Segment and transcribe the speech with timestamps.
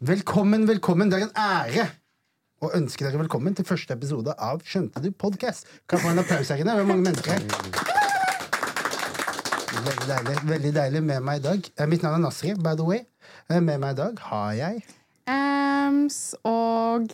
[0.00, 1.10] Velkommen, velkommen.
[1.10, 1.82] Det er en ære
[2.64, 5.66] å ønske dere velkommen til første episode av Skjønte du podcast.
[5.84, 6.72] Kan jeg få en applaus her inne?
[6.72, 7.42] Det er mange mennesker her.
[9.84, 10.36] Veldig deilig.
[10.48, 11.68] veldig deilig med meg i dag.
[11.76, 13.02] Eh, Mitt navn er Nasri, by the way.
[13.50, 14.80] Eh, Med meg i dag har jeg
[15.28, 17.12] Ams og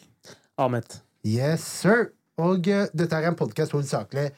[0.56, 1.00] Ahmed.
[1.26, 2.12] Yes, sir.
[2.38, 4.28] Og uh, dette er en podkast hovedsakelig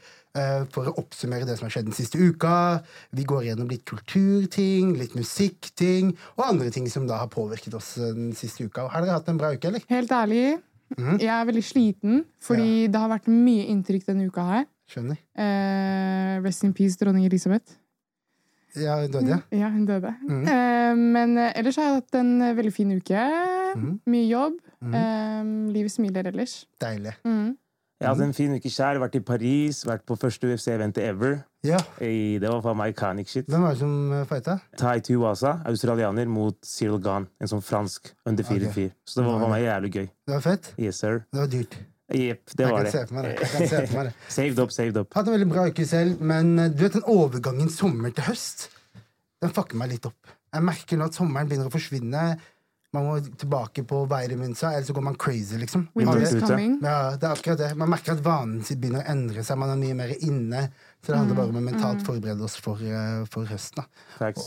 [0.72, 2.82] for å oppsummere det som har skjedd den siste uka.
[3.16, 7.96] Vi går gjennom litt kulturting, litt musikkting og andre ting som da har påvirket oss
[7.98, 8.88] eh, den siste uka.
[8.92, 9.84] Har dere hatt en bra uke, eller?
[9.90, 10.58] Helt ærlig,
[10.96, 11.18] mm.
[11.18, 14.64] jeg er veldig sliten, fordi det har vært mye inntrykk denne uka her.
[14.88, 15.20] Skjønner.
[15.36, 17.76] Eh, rest in peace, dronning Elisabeth.
[18.78, 19.38] Ja, hun døde, ja.
[19.56, 20.12] Ja, hun døde.
[20.28, 20.42] Mm.
[20.44, 23.22] Eh, men eh, ellers har jeg hatt en eh, veldig fin uke.
[23.76, 23.94] Mm.
[24.12, 24.58] Mye jobb.
[24.84, 24.94] Mhm.
[24.94, 26.60] Eh, livet smiler ellers.
[26.80, 27.16] Deilig.
[27.24, 27.56] Mhm.
[27.98, 31.40] Jeg har hatt en fin uke kjær, Vært i Paris, vært på første UFC-eventet ever.
[31.66, 31.80] Ja.
[31.98, 33.48] I, det var faen meg iconic shit.
[33.50, 34.54] Hvem var det som uh, fighta?
[34.78, 38.76] Tai Tuwasa, australianer, mot Cyril Gahn, en sånn fransk undefeated Ok.
[38.76, 38.92] fyr.
[39.02, 40.06] Så det var for meg jævlig gøy.
[40.30, 40.68] Det var fett.
[40.78, 41.24] Yes, sir.
[41.34, 41.74] Det var dyrt.
[42.14, 42.92] Jepp, det var det.
[42.94, 44.14] Jeg kan se på meg det.
[44.38, 45.10] saved up, saved up.
[45.18, 48.68] Hatt en veldig bra uke selv, men uh, du vet den overgangen sommer til høst,
[49.42, 50.36] den fucker meg litt opp.
[50.54, 52.28] Jeg merker nå at sommeren begynner å forsvinne.
[52.96, 55.82] Man må tilbake på Veiremünza, ellers så går man crazy, liksom.
[55.98, 56.78] Winter is coming.
[56.80, 57.66] Ja, det er akkurat det.
[57.76, 59.58] Man merker at vanen sin begynner å endre seg.
[59.60, 60.62] Man er mye mer inne.
[61.04, 63.84] Så det handler bare om å mentalt forberede oss for, uh, for høsten.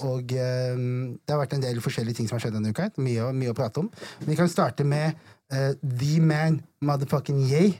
[0.10, 2.90] Og eh, det har vært en del forskjellige ting som har skjedd denne uka.
[2.98, 3.94] Mye, mye å prate om.
[4.26, 5.14] Vi kan starte med
[5.54, 7.78] eh, The Man Motherfucking Yay.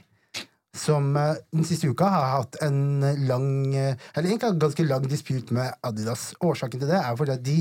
[0.78, 5.04] Som eh, den siste uka har hatt en lang eh, Eller egentlig en ganske lang
[5.10, 6.30] dispute med Adidas.
[6.40, 7.58] Årsaken til det er fordi at de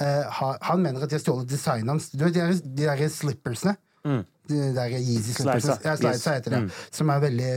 [0.00, 2.10] eh, har, Han mener at de har stjålet designet hans.
[2.10, 3.76] Du vet de der, de der slippersene?
[4.02, 5.76] De der Yeezy slippersene.
[5.78, 6.06] Slidesa.
[6.06, 6.24] Ja, Yes.
[6.26, 6.72] heter det.
[6.90, 7.50] Som har er veldig,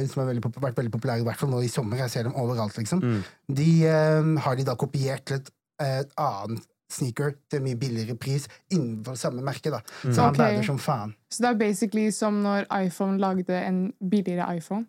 [0.62, 1.98] vært veldig populære, i hvert fall nå i sommer.
[1.98, 3.02] Jeg ser dem overalt, liksom.
[3.50, 5.52] De uh, har de da kopiert til et,
[5.82, 9.72] et annet sneaker til mye billigere pris innenfor samme merke.
[9.74, 9.82] da.
[10.04, 10.44] Så han okay.
[10.44, 11.16] bader som faen.
[11.32, 14.86] Så det er basically som når iPhone lagde en billigere iPhone.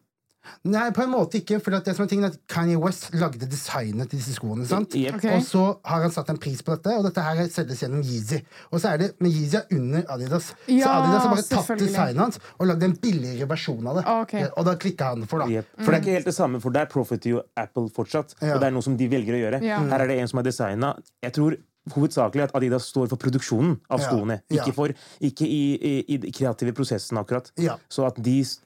[0.66, 3.48] Nei, på en måte ikke, for det som er tingen er at Kanye West lagde
[3.50, 4.66] designet til disse skoene.
[4.68, 4.96] sant?
[4.98, 5.18] Jep.
[5.18, 5.26] Ok.
[5.36, 8.40] Og så har han satt en pris på dette, og dette her selges gjennom Yeezy.
[8.70, 10.50] Og så er det, Men Yeezy er under Adidas.
[10.66, 14.06] så Adidas har bare tatt designet hans og lagd en billigere versjon av det.
[14.16, 14.34] Ok.
[14.56, 15.50] Og da klikka han for, da.
[15.50, 15.70] Yep.
[15.80, 18.36] For det er ikke helt det samme, for der profiter jo Apple fortsatt.
[18.40, 18.56] Ja.
[18.56, 19.62] Og det er noe som de velger å gjøre.
[19.64, 19.80] Ja.
[19.92, 21.56] Her er det en som har designa Jeg tror
[21.94, 24.40] hovedsakelig at Adidas står for produksjonen av skoene.
[24.50, 24.60] Ja.
[24.60, 25.60] Ikke, for, ikke i,
[26.02, 27.52] i, kreative prosessen, akkurat.
[27.62, 27.76] Ja.
[27.92, 28.56] Så at de det,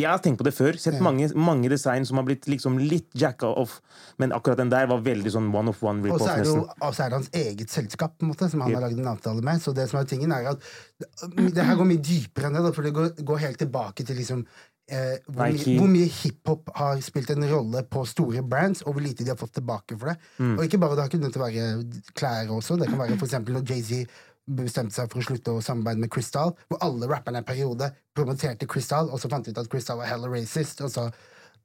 [0.00, 0.78] jeg har tenkt på det før.
[0.80, 3.78] Sett mange, mange design som har blitt liksom litt jacka off.
[4.18, 6.64] Men akkurat den der var veldig sånn one of one Og så er det jo
[7.04, 8.88] er det hans eget selskap måte, som han har Yep.
[8.88, 9.62] lagd en avtale med.
[9.62, 10.64] Så det som er tingen er at
[11.54, 14.16] det her går mye dypere enn det, da, for det går, går helt tilbake til
[14.18, 14.44] liksom
[14.88, 19.04] eh, hvor, mye, hvor mye hiphop har spilt en rolle på store brands, og hvor
[19.04, 20.16] lite de har fått tilbake for det.
[20.38, 20.54] Mm.
[20.56, 21.66] Og ikke bare det har å være
[22.18, 22.78] klær også.
[22.80, 24.06] Det kan være for når Jay-Z
[24.48, 28.68] bestemte seg for å slutte å samarbeide med Crystal, hvor alle rapperne en periode promoterte
[28.70, 30.82] Crystal, og så fant de ut at Crystal var hella racist.
[30.84, 31.08] Og så,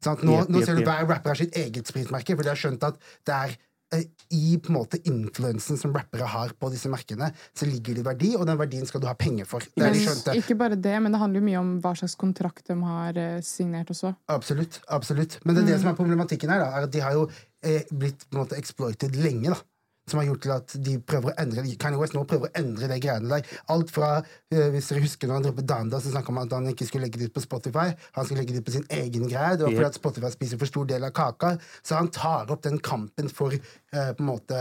[0.03, 0.23] sant?
[0.25, 2.83] Nå, Yep, nå ser du hver rapper har sitt eget spritmerke, for de har skjønt
[2.87, 3.55] at det er
[3.95, 4.05] eh,
[4.35, 8.33] i på en måte influensen som rappere har på disse merkene, så ligger det verdi,
[8.37, 9.65] og den verdien skal du ha penger for.
[9.77, 10.37] De.
[10.41, 13.39] Ikke bare det, men det handler jo mye om hva slags kontrakt de har eh,
[13.45, 14.15] signert også.
[14.33, 14.81] Absolutt.
[14.87, 15.39] absolutt.
[15.45, 17.29] Men det, er det som er problematikken her, da, er at de har jo
[17.63, 19.53] eh, blitt på en måte exploited lenge.
[19.53, 19.61] da.
[20.09, 22.89] Som har gjort til at de prøver å endre Kanye West nå prøver å endre
[22.91, 23.53] det greiene der.
[23.71, 24.09] Alt fra,
[24.51, 27.07] eh, hvis dere husker når han droppet Danda, så snakka om at han ikke skulle
[27.07, 27.85] legge det ut på Spotify.
[28.17, 29.55] Han skulle legge det ut på sin egen greie.
[29.55, 31.55] Det var fordi at Spotify spiser for stor del av kaka.
[31.83, 34.59] Så han tar opp den kampen for eh, på en måte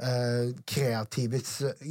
[0.00, 1.42] eh, kreative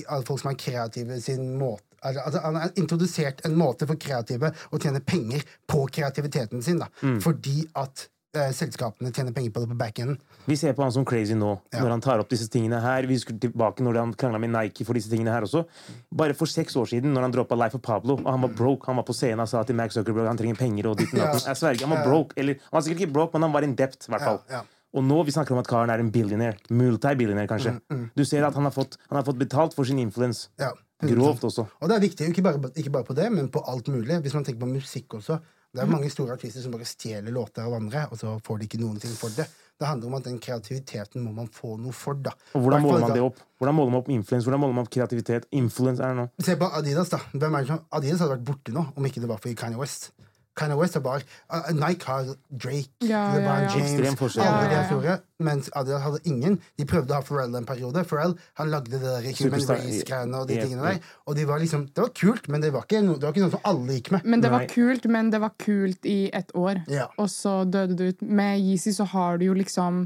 [0.08, 4.00] alle Folk som er kreative sin måte Altså, altså, han har introdusert en måte for
[4.00, 6.80] kreative å tjene penger på kreativiteten sin.
[6.80, 6.88] Da.
[7.20, 10.20] Fordi at eh, selskapene tjener penger på det på backenden.
[10.46, 11.80] Vi ser på han som crazy nå, Ja.
[11.82, 13.04] når han tar opp disse tingene her.
[13.08, 15.66] Vi husker tilbake når han krangla med Nike for disse tingene her også.
[16.14, 18.86] Bare for seks år siden, når han droppa Life of Pablo, og han var broke.
[18.88, 21.20] Han var på scenen og sa til Max Zuckerberg han trenger penger og ditt og
[21.20, 21.42] datten.
[21.46, 21.54] Ja.
[21.54, 22.34] Jeg sverger, han var broke.
[22.38, 24.42] Eller han var sikkert ikke broke, men han var in depth, i hvert fall.
[24.50, 24.62] Ja, ja.
[24.92, 26.58] Og nå vi snakker om at karen er en billionaire.
[26.74, 27.76] Multibillionaire, kanskje.
[28.18, 30.50] Du ser at han har, fått, han har fått betalt for sin influence.
[30.58, 30.72] Mm, Ja,
[31.16, 31.64] Grovt også.
[31.80, 34.18] Og det er viktig, ikke bare, ikke bare på det, men på alt mulig.
[34.22, 35.40] Hvis man tenker på musikk også.
[35.70, 38.66] Det er mange store artister som bare stjeler låter av andre, og så får de
[38.66, 39.46] ikke noen ting for det.
[39.80, 42.34] Det handler om at den kreativiteten må man få noe for, da.
[42.58, 43.38] Og hvordan måler man det opp?
[43.62, 44.48] Hvordan måler man opp influens?
[44.48, 45.46] Hvordan måler man opp kreativitet?
[45.56, 46.26] Influence er det nå.
[46.44, 47.22] Se på Adidas, da.
[47.38, 50.10] Adidas hadde vært borte nå om ikke det var for Kanye West.
[50.60, 51.24] Kanye West bare
[51.54, 53.72] uh, Nike har Drake, Ja, LeBron ja, ja.
[53.78, 54.46] James Ekstrem forskjell.
[54.46, 55.16] Alle de er store.
[55.48, 56.58] Mens Adidas hadde ingen.
[56.78, 58.04] De prøvde å ha Pharrell en periode.
[58.10, 61.00] Pharrell han lagde det der Human Race-greiene og de tingene der.
[61.32, 63.54] Og de var liksom, det var kult, men det var ikke, det var ikke noe
[63.56, 64.28] som alle gikk med.
[64.36, 66.84] Men det var kult, men det var kult i ett år.
[66.92, 67.08] Ja.
[67.18, 68.22] Og så døde det ut.
[68.42, 70.04] Med Yeezy så har du jo liksom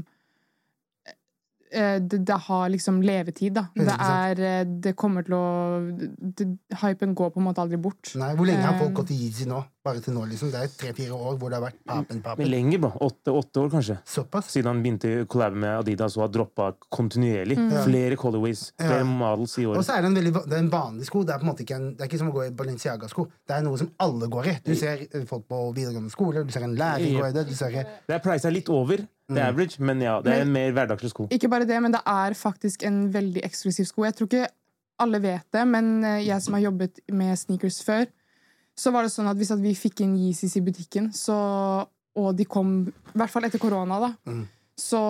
[1.74, 3.66] eh, det, det har liksom levetid, da.
[3.74, 5.44] Det er eh, Det kommer til å
[5.90, 6.46] det,
[6.82, 8.14] Hypen går på en måte aldri bort.
[8.20, 8.98] Nei, Hvor lenge har folk Eh.
[9.02, 9.64] gått i Yeezy nå?
[9.84, 10.48] Bare til nå, liksom.
[10.48, 12.46] Det er tre-fire år hvor det har vært papen, Men papen.
[12.48, 12.96] lenger, bare.
[13.04, 13.96] Åtte, åtte år, kanskje.
[14.08, 14.46] Såpass?
[14.54, 17.58] Siden han begynte å collabe med Adidas og har droppa kontinuerlig.
[17.84, 19.04] Flere colorways, flere Ja.
[19.04, 19.76] models i året.
[19.78, 21.22] Og så er det en veldig det er en vanlig sko.
[21.22, 23.26] Det er på en måte ikke, en, det er ikke som å gå i Balenciaga-sko.
[23.46, 24.56] Det er noe som alle går i.
[24.64, 27.46] Du ser eh, folk på videregående skole, du ser en lærer gå i det.
[27.48, 28.96] Du ser Det er prisa litt over
[29.28, 31.28] det er average, men ja, det er en mer hverdagslig sko.
[31.32, 34.04] Ikke bare det, men det er faktisk en veldig eksklusiv sko.
[34.04, 34.48] Jeg tror ikke
[35.00, 38.06] alle vet det, men eh, jeg som har jobbet med sneakers før,
[38.74, 41.36] så var det sånn at hvis at vi fikk inn Yeezys i butikken, så,
[42.18, 44.10] og de kom I hvert fall etter korona, da.
[44.26, 44.44] Mm.
[44.74, 45.00] Så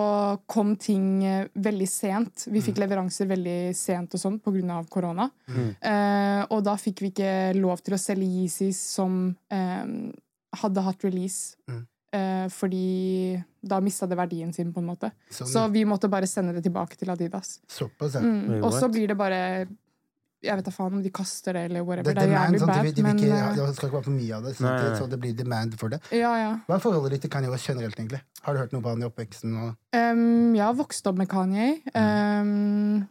[0.45, 2.43] kom ting eh, veldig sent.
[2.53, 4.83] Vi fikk leveranser veldig sent og sånn pga.
[4.93, 5.25] korona.
[5.49, 10.13] Eh, og da fikk vi ikke lov til å selge Yeezys som eh,
[10.61, 11.57] hadde hatt release.
[11.65, 11.81] Mm.
[12.15, 15.09] Eh, fordi da mista det verdien sin, på en måte.
[15.33, 17.57] Sånn, Så vi måtte bare sende det tilbake til Adidas.
[17.67, 18.21] Såpass, ja.
[18.21, 18.61] Mm.
[18.61, 19.39] Og så blir det bare
[20.45, 22.13] Jeg vet da faen om de kaster det, eller whatever.
[22.13, 23.97] Det Det, er er demand, jævlig bad, De, de men ikke, ja, det skal ikke
[23.97, 25.99] være for mye av det, så, Nei, det, så det blir demand for det.
[26.11, 26.53] ja, ja.
[26.67, 28.21] Hva er forholdet ditt til Kanye West generelt, egentlig?
[28.45, 29.57] Har du hørt noe på han i oppveksten?
[29.63, 29.75] Og...
[29.97, 31.75] Um, jeg har vokst opp med Kanye.
[31.95, 33.01] Mm.
[33.01, 33.09] Um,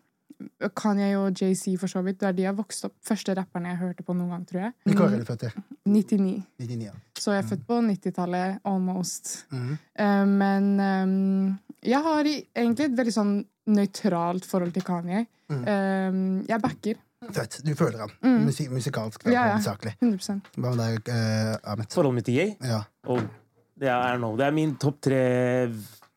[0.77, 2.21] Kanye og JC, for så vidt.
[2.21, 4.61] Det er de jeg har vokst opp Første rapperne jeg hørte på noen gang, tror
[4.67, 4.75] jeg.
[4.89, 5.53] Hvilke år er du født i?
[5.85, 6.35] 99.
[6.63, 6.95] 99, ja.
[7.19, 9.35] Så jeg er født på 90-tallet, almost.
[9.55, 9.73] Mm.
[10.01, 13.35] Um, men um, jeg har egentlig et veldig sånn
[13.75, 15.25] nøytralt forhold til Kanye.
[15.53, 15.65] Mm.
[15.65, 17.01] Um, jeg backer.
[17.33, 17.61] Fett.
[17.65, 18.11] Du føler han.
[18.45, 19.35] Musi musikalsk, da, Mm.
[19.35, 19.53] Ja, ja.
[19.57, 19.95] hovedsakelig.
[20.03, 21.87] 100 Hva med deg, uh, Ahmed?
[21.93, 22.55] Forholdet mitt til Yay?
[22.63, 22.83] Ja.
[23.07, 23.21] Oh,
[23.81, 25.23] det er, know, det er min topp tre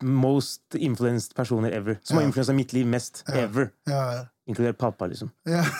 [0.02, 1.96] most influenced personer ever.
[2.04, 2.28] Som har Ja.
[2.28, 3.34] influensa mitt liv mest Ja.
[3.46, 3.70] ever.
[3.86, 5.30] Ja, Inkludert pappa, liksom.
[5.46, 5.62] ja.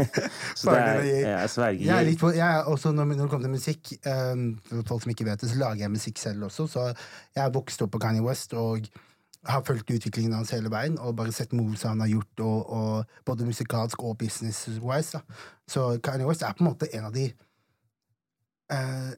[0.54, 1.02] Så det er,
[1.40, 4.58] jeg sverger Jeg er for, jeg er også, når, når det kommer til musikk um,
[4.68, 6.66] For folk som ikke vet det, så lager jeg musikk selv også.
[6.70, 6.84] Så
[7.34, 8.86] jeg er vokst opp på Kanye West og
[9.46, 10.98] har fulgt utviklingen hans hele veien.
[11.02, 15.22] Og bare sett moves han har gjort, og, og både musikalsk og business-wise.
[15.70, 17.28] Så Kanye West er på en måte en av de
[18.72, 19.12] uh,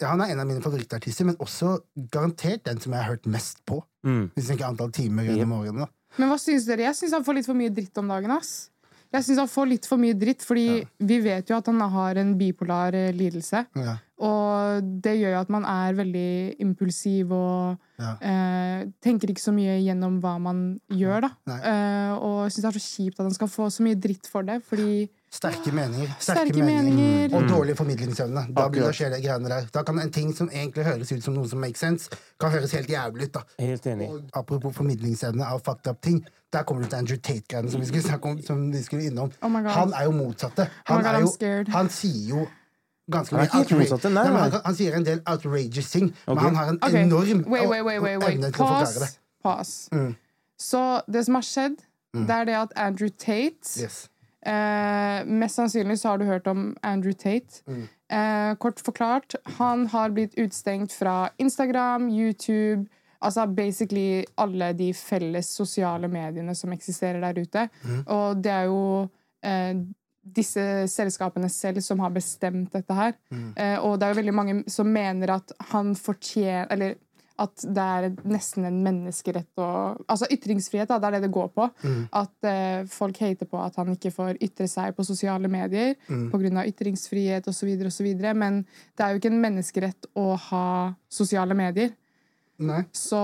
[0.00, 1.76] ja, Han er en av mine favorittartister, men også
[2.12, 3.82] garantert den som jeg har hørt mest på.
[4.06, 4.30] Mm.
[4.34, 5.88] Hvis ikke antall timer gjennom årene.
[6.18, 6.88] Men hva syns dere?
[6.88, 8.34] Jeg syns han får litt for mye dritt om dagen.
[8.34, 8.71] ass.
[9.12, 10.64] Jeg synes han får litt for mye dritt, fordi
[11.04, 13.66] vi vet jo at han har en bipolar eh, lidelse.
[13.76, 13.96] Ja.
[14.22, 16.28] Og det gjør jo at man er veldig
[16.62, 18.12] impulsiv og Ja.
[18.20, 21.30] eh, tenker ikke så mye gjennom hva man gjør, da.
[21.58, 24.42] Eh, og syns det er så kjipt at han skal få så mye dritt for
[24.42, 26.10] det, fordi Sterke meninger.
[26.20, 27.32] Sterke meninger.
[27.36, 28.42] Og dårlig formidlingsevne.
[28.52, 29.68] Da, blir, det skjer det greiene der.
[29.72, 32.74] Da kan en ting som egentlig høres ut som noe som makes sense, kan høres
[32.76, 33.38] helt jævlig ut.
[33.38, 33.42] da.
[33.64, 34.10] Helt enig.
[34.12, 36.20] Og apropos formidlingsevne av fucked up ting,
[36.52, 38.42] der kommer du til Andrew Tate-greiene som vi skulle snakke om.
[38.44, 39.32] som vi skulle innom.
[39.40, 39.70] Oh my God.
[39.70, 40.68] han er jo motsatte.
[40.68, 42.46] Oh Han, oh God, er jo, han sier jo
[43.12, 44.42] ganske mye ikke helt outra- motsatte, nei, nei.
[44.42, 46.34] han, han sier en del outrageous ting, okay.
[46.34, 47.02] men han har en okay.
[47.02, 48.36] enorm wait, wait, wait, wait, wait.
[48.36, 49.08] evne til å forklare det.
[49.42, 49.88] Pause.
[49.88, 49.88] Pause.
[49.96, 50.14] Mm.
[50.60, 51.76] Så det som har skjedd,
[52.12, 54.08] det er det at Andrew Tate Yes.
[54.46, 57.62] Eh, mest sannsynlig så har du hørt om Andrew Tate.
[57.66, 57.84] Mm.
[58.12, 62.88] Eh, kort forklart, han har blitt utstengt fra Instagram, YouTube
[63.22, 67.68] Altså basically alle de felles sosiale mediene som eksisterer der ute.
[67.84, 68.00] Mm.
[68.10, 68.80] Og det er jo
[69.46, 69.82] eh,
[70.22, 73.14] disse selskapene selv som har bestemt dette her.
[73.30, 73.48] Mm.
[73.56, 76.98] Eh, og det er jo veldig mange som mener at han fortjener Eller
[77.38, 79.68] at det er nesten en menneskerett å
[80.08, 81.68] Altså ytringsfrihet, da, det er det det går på.
[81.84, 82.02] Mm.
[82.12, 86.30] At eh, folk hater på at han ikke får ytre seg på sosiale medier Mm.
[86.32, 86.66] pga.
[86.68, 88.08] ytringsfrihet osv., osv.
[88.34, 88.62] Men
[88.96, 91.92] det er jo ikke en menneskerett å ha sosiale medier.
[92.62, 92.82] Nei.
[92.94, 93.18] Så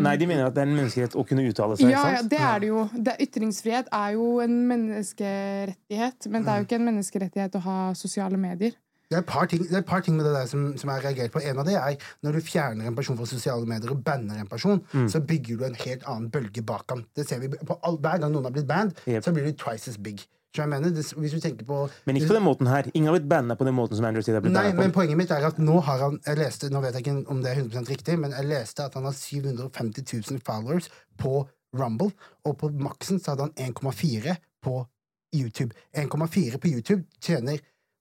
[0.00, 1.90] Nei, de mener at det er en menneskerett å kunne uttale seg.
[1.90, 2.84] ja, ja, det er det jo.
[2.94, 7.78] Det, ytringsfrihet er jo en menneskerettighet, men det er jo ikke en menneskerettighet å ha
[7.98, 8.72] sosiale medier.
[9.10, 11.04] Det er ting, det er et par ting med det der som, som jeg har
[11.10, 11.40] reagert på.
[11.44, 14.46] En av det er når du fjerner en person fra sosiale medier og banner en
[14.48, 15.08] person, Mm.
[15.08, 17.04] så bygger du en helt annen bølge bak ham.
[17.16, 19.22] Det ser vi på all, Hver gang noen har blitt band, Yep.
[19.24, 20.24] så blir du twice as big.
[20.54, 22.86] Så jeg mener, det, hvis du tenker på Men ikke på den måten her.
[22.94, 25.16] Ingen har blitt banna på den måten som Andrew Tate har blitt banna men poenget
[25.18, 27.62] mitt er at nå har han jeg leste, Nå vet jeg ikke om det er
[27.62, 32.12] 100% riktig, men jeg leste at han har 750 000 followers på Rumble,
[32.44, 34.86] og på maksen så hadde han 1,4 på
[35.34, 35.74] YouTube.
[35.96, 37.58] 1,4 på YouTube tjener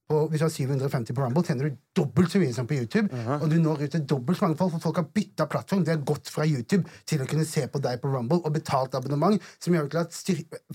[0.10, 3.08] på, hvis du har 750 på Rumble, tjener du dobbelt så mye som på YouTube.
[3.40, 5.86] Og du når ut til dobbelt så mange folk, for folk har bytta plattform.
[5.88, 8.98] De har gått fra YouTube til å kunne se på deg på Rumble og betalt
[9.00, 10.20] abonnement, som gjør til at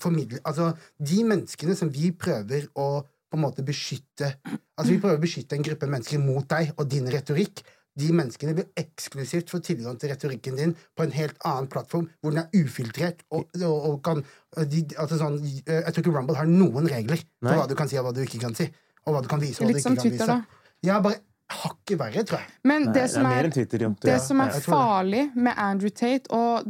[0.01, 2.89] formidle, altså, de menneskene som vi prøver å
[3.29, 6.87] på en måte beskytte Altså Vi prøver å beskytte en gruppe mennesker mot deg og
[6.89, 7.61] din retorikk.
[7.99, 12.35] De menneskene vil eksklusivt få tilgang til retorikken din på en helt annen plattform, hvor
[12.35, 13.25] den er ufiltrert.
[13.35, 14.23] Og, og, og kan,
[14.71, 17.51] de, altså sånn, Jeg tror ikke Rumble har noen regler Nei.
[17.51, 18.69] for hva du kan si og hva du ikke kan si.
[19.09, 20.27] Og hva du kan vise og hva du ikke kan Twitter, vise.
[20.27, 20.69] da.
[20.87, 22.51] Ja, bare hakket verre, tror jeg.
[22.69, 23.85] Men det Nei, som er det er, Twitter.
[23.87, 23.95] Jo.
[24.05, 26.69] det som er farlig med Andrew Tate Og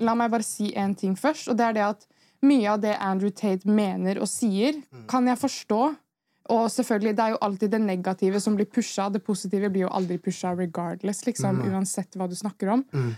[0.00, 2.06] la meg bare si én ting først, og det er det at
[2.44, 5.06] mye av det Andrew Tate mener og sier, Mm.
[5.08, 5.96] kan jeg forstå.
[6.48, 9.08] Og selvfølgelig, det er jo alltid det negative som blir pusha.
[9.12, 11.72] Det positive blir jo aldri pusha regardless, liksom, Mm.
[11.74, 12.84] uansett hva du snakker om.
[12.92, 13.16] Mm.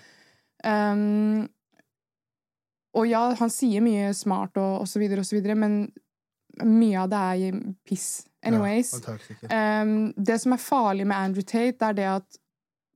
[0.65, 1.49] Um,
[2.95, 5.93] og ja, han sier mye smart og, og så videre og så videre, men
[6.65, 8.25] mye av det er piss.
[8.47, 8.93] Anyways.
[9.43, 9.83] Ja.
[9.83, 12.39] Um, det som er farlig med Andrew Tate, det er det at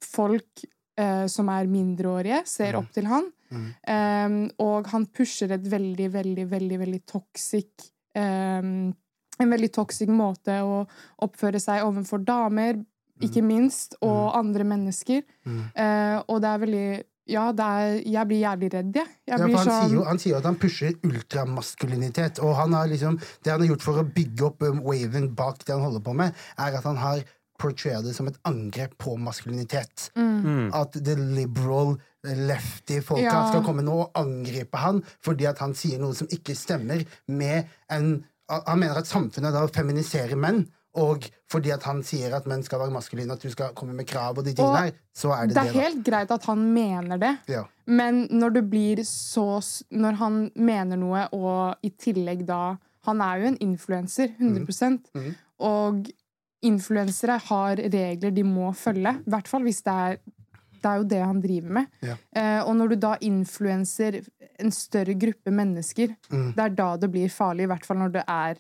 [0.07, 0.65] folk
[1.01, 2.79] uh, som er mindreårige, ser Mm.
[2.81, 3.31] opp til han.
[3.53, 3.67] Mm.
[3.87, 8.95] Um, og han pusher et veldig, veldig, veldig veldig toxic um,
[9.41, 10.87] En veldig toxic måte å
[11.25, 12.77] oppføre seg overfor damer,
[13.21, 15.23] ikke minst, og andre mennesker.
[15.45, 15.63] Mm.
[15.75, 16.89] Uh, og det er veldig
[17.31, 19.11] Ja, det er, jeg blir jævlig redd, jeg.
[19.29, 22.41] jeg Ja, blir han, sånn sier jo, han sier jo at han pusher ultramaskulinitet.
[22.43, 25.63] Og han har liksom, det han har gjort for å bygge opp um, waven bak
[25.63, 27.23] det han holder på med, er at han har
[27.63, 30.09] portrayet det som et angrep på maskulinitet.
[30.19, 30.73] Mm.
[30.75, 33.49] At the liberal lefty folka Ja.
[33.51, 37.67] skal komme nå og angripe han fordi at han sier noe som ikke stemmer med
[37.91, 40.67] en Han mener at samfunnet da feminiserer menn.
[40.95, 44.07] Og fordi at han sier at menn skal være maskuline, at du skal komme med
[44.07, 45.71] krav og de tingene her, så er det Det det.
[45.77, 47.39] er helt greit at han mener det.
[47.49, 47.65] Ja.
[47.87, 53.39] men når du blir så Når han mener noe, og i tillegg da Han er
[53.41, 55.35] jo en influenser, 100 Mhm.
[55.59, 56.07] Og
[56.63, 59.17] influensere har regler de må følge.
[59.27, 60.17] I hvert fall hvis det er
[60.83, 61.87] Det er jo det han driver med.
[62.03, 62.15] Ja.
[62.35, 64.17] Eh, og når du da influenser
[64.59, 66.55] en større gruppe mennesker, Mm.
[66.57, 67.63] det er da det blir farlig.
[67.63, 68.57] I hvert fall når det er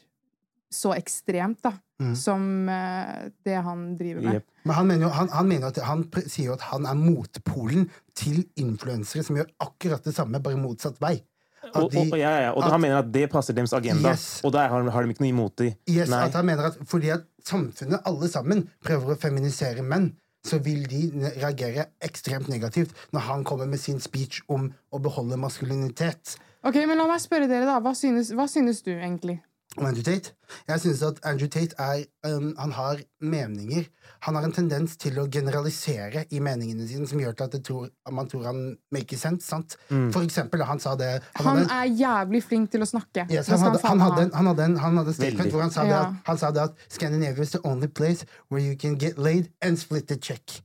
[0.73, 2.17] så ekstremt da, Mm.
[2.19, 4.35] som eh, det han driver med.
[4.41, 4.47] Yep.
[4.67, 7.85] Men han mener jo, han, han, mener at, han sier jo at han er motpolen
[8.19, 11.21] til influensere som gjør akkurat det samme, bare motsatt vei.
[11.63, 14.41] At Og, og, ja, ja, og at- han mener at det passer deres agenda, Yes.
[14.43, 15.77] og der har, har de ikke noe imot det.
[15.89, 16.25] Yes, Nei.
[16.27, 20.83] at han mener at fordi at samfunnet, alle sammen, prøver å feminisere menn, så vil
[20.91, 21.05] de
[21.39, 26.35] reagere ekstremt negativt når han kommer med sin speech om å beholde maskulinitet.
[26.65, 27.79] Ok, men La meg spørre dere, da.
[27.79, 29.39] Hva synes, hva synes du egentlig?
[29.79, 30.33] Om Andrew Tate.
[30.69, 33.87] Jeg synes at Andrew Tate er um, Han har meninger.
[34.27, 37.87] Han har en tendens til å generalisere i meningene sine, som gjør til at tror,
[38.13, 38.61] man tror han
[38.93, 39.47] maker sense.
[39.49, 39.77] sant?
[39.91, 40.11] Mm.
[40.13, 43.27] For eksempel, han sa det Han hadde- er jævlig flink til å snakke.
[43.31, 45.53] Yes, han, hadde, han, hadde, han, hadde en, han hadde en statement Veldig.
[45.53, 46.03] hvor han sa, det Ja.
[46.03, 49.49] at, han sa det at Scandinavia is the only place where you can get laid
[49.63, 50.61] and split the check.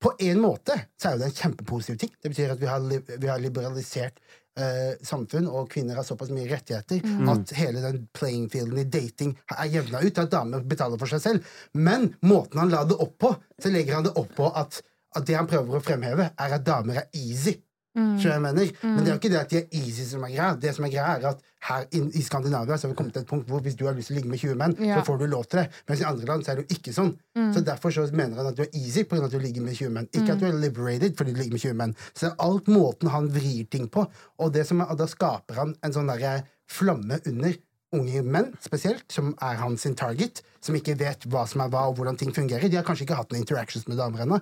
[0.00, 2.10] På en måte så er jo det en kjempepositiv ting.
[2.22, 2.80] Det betyr at vi har,
[3.20, 4.18] vi har liberalisert
[4.58, 7.28] eh, samfunn, og kvinner har såpass mye rettigheter Mm.
[7.28, 11.20] at hele den playing fielden i dating er jevna ut, at damer betaler for seg
[11.20, 11.44] selv.
[11.74, 14.82] Men måten han la det opp på, så legger han det opp på at,
[15.16, 17.56] at det han prøver å fremheve, er at damer er easy.
[17.98, 18.16] Mm.
[18.22, 18.68] Jeg mener?
[18.86, 20.50] Men det er jo ikke det at de er easy som er greia.
[20.62, 23.24] Det som er greia er at her in, i Skandinavia så har vi kommet til
[23.24, 25.00] et punkt hvor hvis du har lyst til å ligge med 20 menn, Ja.
[25.00, 25.66] så får du lov til det.
[25.88, 27.10] Mens i andre land så er det jo ikke sånn.
[27.36, 27.48] Mm.
[27.54, 29.24] Så derfor så mener han at du er easy pga.
[29.24, 30.08] at du ligger med 20 menn.
[30.14, 31.96] Ikke at du er liberated fordi du ligger med 20 menn.
[32.14, 34.06] Så det er alt måten han vrir ting på.
[34.38, 37.58] Og, det som er, og da skaper han en sånn derre flamme under
[37.92, 41.96] unge menn spesielt, som er hans target, som ikke vet hva som er hva, og
[41.98, 42.70] hvordan ting fungerer.
[42.70, 44.38] De har kanskje ikke hatt noen interactions med damer ennå.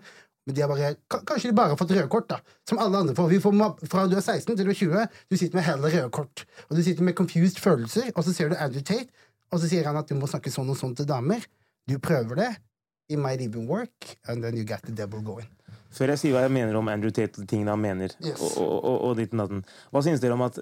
[0.49, 0.95] Men de har bare,
[1.29, 2.39] kanskje de bare har fått røde kort, da.
[2.65, 3.27] Som alle andre får.
[3.35, 3.57] Vi får
[3.93, 6.47] fra du er 16 til du er 20, du sitter med hele røde kort.
[6.71, 9.11] Og du sitter med confused følelser, og så ser du Andrew Tate,
[9.53, 11.45] og så sier han at du må snakke sånn og sånn til damer.
[11.89, 12.49] Du prøver det.
[13.13, 15.49] It might even work, and then you get the devil going.
[15.93, 18.41] Før jeg sier hva jeg mener om Andrew Tate tingene han mener, Yes.
[18.41, 19.63] og, og, og, og ditten datten,
[19.93, 20.59] hva synes dere om at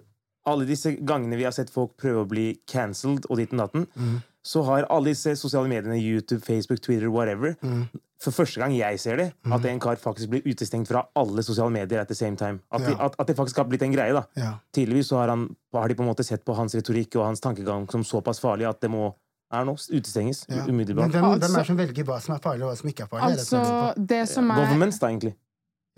[0.46, 4.18] alle disse gangene vi har sett folk prøve å bli cancelled og ditt datten, Mm.
[4.46, 7.88] Så har alle disse sosiale mediene, YouTube, Facebook, Twitter, whatever, Mm.
[8.22, 11.70] for første gang jeg ser det, at en kar faktisk blir utestengt fra alle sosiale
[11.74, 12.60] medier at the same time.
[12.72, 14.22] At, de, at, at det faktisk har blitt en greie, da.
[14.38, 14.52] Ja.
[14.72, 17.40] Tidligvis så har, han, har de på en måte sett på hans retorikk og hans
[17.44, 19.12] tankegang som såpass farlig at det må
[19.52, 20.64] er nå utestenges Ja.
[20.66, 22.76] Men hvem, hvem, hvem er Altså- det som velger hva som er farlig, og hva
[22.80, 23.36] som ikke er farlig?
[23.36, 24.06] Altså, det som Altså, lurer på.
[24.06, 25.34] det som er Governments, da, egentlig.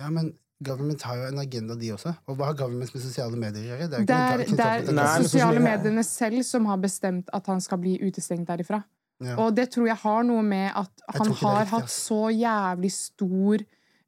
[0.00, 0.32] Ja, men
[0.64, 2.12] government har jo en agenda, de også.
[2.26, 3.88] Og hva har government med sosiale medier å gjøre?
[3.90, 7.50] Det er Det er, det er til Nei, sosiale mediene selv som har bestemt at
[7.50, 8.82] han skal bli utestengt derifra.
[9.24, 9.34] Ja.
[9.42, 12.20] Og det tror jeg har noe med at han det er har riktig, hatt så
[12.30, 13.64] jævlig stor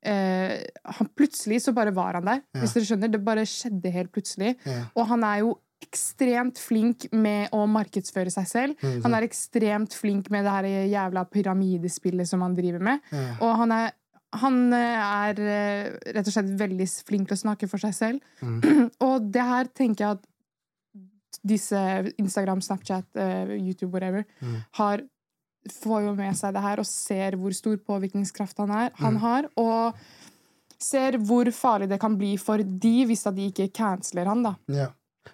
[0.07, 0.53] eh,
[0.99, 2.45] han, Plutselig så bare var han der.
[2.55, 2.61] Ja.
[2.63, 3.11] Hvis dere skjønner.
[3.11, 4.55] Det bare skjedde helt plutselig.
[4.67, 4.85] Ja.
[4.95, 8.83] Og han er jo ekstremt flink med å markedsføre seg selv.
[8.85, 9.01] Mhm.
[9.07, 13.01] Han er ekstremt flink med det her jævla pyramidespillet som han driver med.
[13.41, 13.95] Og han er,
[14.39, 18.35] han eh, er eh, rett og slett veldig flink til å snakke for seg selv.
[18.45, 18.91] Mm.
[19.09, 20.27] og det her tenker jeg at
[21.47, 21.81] disse
[22.21, 24.61] Instagram, Snapchat, eh, YouTube, whatever, mm.
[24.79, 25.07] har
[25.71, 29.21] får jo med seg det her og ser hvor stor påvirkningskraft han, er, han mm.
[29.25, 29.49] har.
[29.61, 29.99] Og
[30.81, 34.55] ser hvor farlig det kan bli for de hvis de ikke canceler han, da.
[34.73, 34.89] Ja.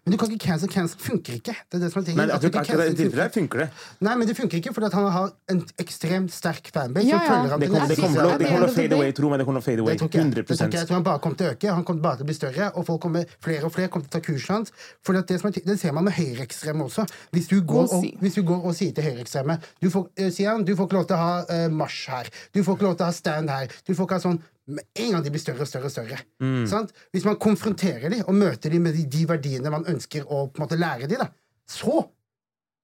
[0.05, 0.69] Men du kan ikke cancel.
[0.71, 1.53] Cancel funker ikke.
[1.71, 2.19] Det er det som er tingen.
[2.19, 3.39] Men At du akkurat ikke akkurat i tilfellet funker.
[3.39, 3.69] funker det.
[4.07, 7.07] Nei, men det funker ikke, fordi at han har en ekstremt sterk fanbase.
[7.07, 7.57] Ja, ja.
[7.57, 9.39] Det kommer, det kommer, til å- fade away, tro meg.
[9.39, 9.95] Det kommer fade away.
[9.95, 10.35] Det tror ikke jeg.
[10.35, 10.73] Det tror jeg.
[10.75, 11.75] jeg tror han bare kommer til å øke.
[11.79, 14.19] Han kommer bare til å bli større, og folk kommer, flere og flere kommer til
[14.19, 14.73] å ta kursen hans.
[15.07, 17.07] For det, som er, det ser man med høyreekstreme også.
[17.33, 20.51] Hvis du går Og hvis du går og sier til høyreekstreme du, får- eh, sier
[20.51, 22.97] han, du får ikke lov til å ha uh, marsj her, du får ikke lov
[22.99, 25.43] til å ha stand her Du får ikke ha sånn med en gang de blir
[25.43, 26.19] større og større, og større.
[26.67, 26.93] Sant?
[27.15, 30.61] Hvis man konfronterer dem og møter dem med de, de verdiene man ønsker å på
[30.61, 31.31] en måte lære dem, da,
[31.71, 32.03] så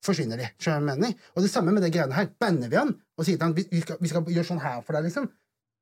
[0.06, 0.48] forsvinner de.
[0.82, 1.14] Mener?
[1.36, 2.30] Og det samme med det greiene her.
[2.40, 4.80] Banner vi han og sier til han vi vi skal, vi skal gjøre sånn her
[4.86, 5.28] for deg, liksom,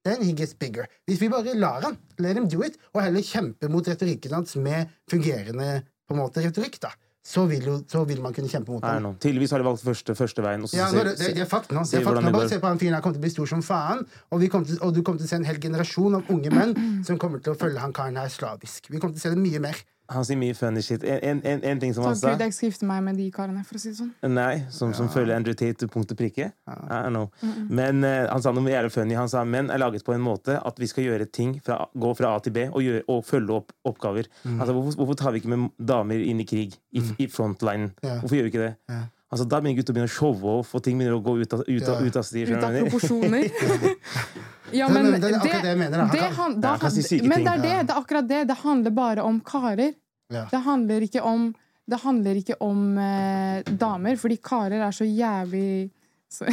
[0.04, 0.88] then he gets bigger.
[1.08, 4.56] Hvis vi bare lar han, let him do it, og heller kjempe mot retorikken hans
[4.60, 6.92] med fungerende på en måte retorikk, da,
[7.22, 9.16] så vil, jo, så vil man kunne kjempe mot dem ham.
[9.20, 10.64] Tydeligvis har de valgt første, første veien.
[10.72, 11.92] Ja, ser- det, det, er fakten hans.
[11.92, 14.40] Se Bare se på han fyren her kommer til å bli stor som faen, og,
[14.40, 16.74] til, og du kommer til å se en hel generasjon av unge menn
[17.06, 18.88] som kommer til å følge han karen her slavisk.
[18.88, 19.82] Vi kommer til å se det mye mer.
[20.10, 21.04] Han sier mye funny shit.
[21.06, 23.28] En, en, en, en ting som han sa Gud, jeg skal gifte meg med de
[23.34, 24.10] karene, for å si det sånn.
[24.32, 26.50] Nei, som, som følger Andrew Tate punkt og prikke.
[26.50, 27.28] I don't know.
[27.70, 29.14] Men uh, han sa noe jævlig funny.
[29.18, 32.12] Han sa menn er laget på en måte at vi skal gjøre ting fra, gå
[32.18, 34.26] fra A til B og, gjøre, og følge opp oppgaver.
[34.56, 36.74] Altså, hvorfor, hvorfor tar vi ikke med damer inn i krig?
[36.90, 37.92] I, i frontline?
[38.02, 38.20] Yeah.
[38.24, 38.74] Hvorfor gjør vi ikke det?
[38.90, 39.08] Yeah.
[39.30, 41.52] Altså, da begynner gutter å begynne å showe off, og ting begynner å gå ut
[41.54, 42.30] av, ut av, ut av.
[42.34, 42.88] Ut av hva jeg mener?
[42.90, 43.46] proporsjoner.
[44.72, 47.02] Ja, Det- men det er akkurat det jeg mener, det han- da han kan si
[47.02, 47.86] syke Men det er det.
[47.86, 48.46] Det er akkurat det.
[48.48, 49.94] Det handler bare om karer.
[50.30, 50.44] Ja.
[50.50, 51.54] Det handler ikke om
[51.90, 55.90] det handler ikke om eh, damer, fordi karer er så jævlig
[56.30, 56.44] så,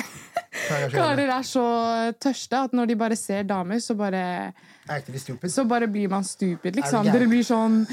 [0.90, 1.64] Karer er så
[2.20, 4.54] tørste at når de bare ser damer, så bare
[5.52, 7.06] Så bare blir man stupid, liksom.
[7.08, 7.86] Er Dere blir sånn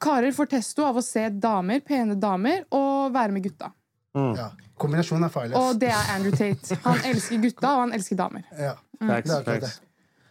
[0.00, 3.70] Karer får testo av å se damer, pene damer, og være med gutta.
[4.14, 4.50] Ja.
[4.78, 5.56] Kombinasjonen er farlig.
[5.56, 6.76] Og det er Andrew Tate.
[6.84, 8.44] Han elsker gutta, og han elsker damer.
[8.58, 8.74] Ja.
[8.98, 9.68] Facts, Det er akkurat det.
[9.68, 9.80] facts.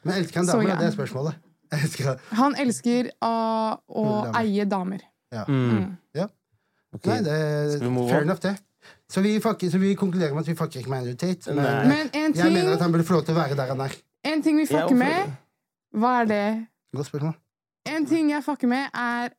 [0.04, 0.70] Men elsker han Så damer?
[0.70, 0.76] ja.
[0.76, 1.36] Det er spørsmålet.
[1.72, 4.40] Jeg elsker Han elsker uh, å Damer.
[4.42, 5.02] eie damer.
[5.34, 5.44] ja.
[5.48, 5.98] Mm.
[6.16, 6.28] ja.
[6.96, 7.12] Okay.
[7.12, 8.54] Nei, det er fair enough, det.
[9.12, 11.54] Så vi, fucker, så vi konkluderer med at vi fucker ikke med Andrew Tate.
[11.54, 13.68] Men, en Men en jeg mener at han burde få lov til å være der
[13.74, 13.96] han er.
[14.24, 15.34] en ting vi fucker med,
[15.94, 16.46] hva er det?
[16.96, 17.36] Godt spørsmål.
[17.92, 19.30] En ting jeg fucker med, er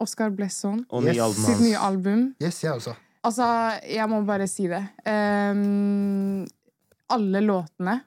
[0.00, 1.16] Oscar Blesson Og Yes.
[1.16, 2.34] nye sitt nye album.
[2.42, 2.94] Yes, jeg også.
[3.24, 3.46] Altså,
[3.88, 4.82] jeg må bare si det.
[5.08, 6.44] Um,
[7.10, 8.00] alle låtene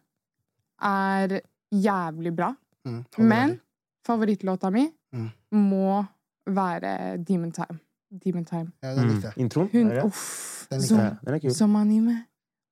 [0.81, 1.39] er
[1.73, 2.53] jævlig bra.
[2.85, 3.59] Mm, Men
[4.07, 5.29] favorittlåta mi Mm.
[5.51, 6.05] må
[6.47, 7.79] være Demon Time.
[8.23, 8.71] Demon Time.
[8.83, 9.13] Ja, den Mm.
[9.13, 9.33] likte jeg.
[9.37, 9.69] Introen?
[9.71, 10.03] Hun ja.
[10.05, 10.67] Uff.
[10.69, 11.03] Den likte jeg.
[11.03, 11.53] Ja, den er kul.
[11.53, 12.23] som anime.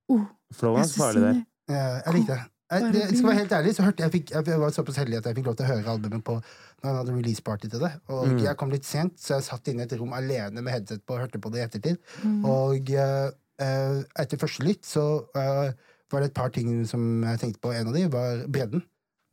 [0.10, 0.22] Uh,
[0.54, 1.46] Flowen jeg er farlig der.
[1.70, 2.41] Ja, jeg likte det.
[2.72, 5.18] Jeg, det, jeg skal være helt ærlig, så hørte jeg, fikk, jeg var såpass heldig
[5.18, 7.80] at jeg fikk lov til å høre albumet på når han hadde release party til
[7.80, 7.91] det.
[8.08, 8.39] Og Mm.
[8.44, 11.13] jeg kom litt sent, så jeg satt inne i et rom alene med headset på
[11.13, 11.98] og hørte på det i ettertid.
[12.24, 12.46] Mm.
[12.46, 15.72] Og uh, eh, etter første lytt så eh,
[16.12, 17.74] var det et par ting som jeg tenkte på.
[17.74, 18.84] En av de var bredden.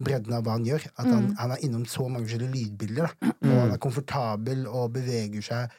[0.02, 0.86] Bredden av hva han gjør.
[0.96, 1.36] At han, Mm.
[1.38, 3.10] han er innom så mange forskjellige lydbilder.
[3.20, 3.32] Da.
[3.42, 5.70] Og han er komfortabel og beveger seg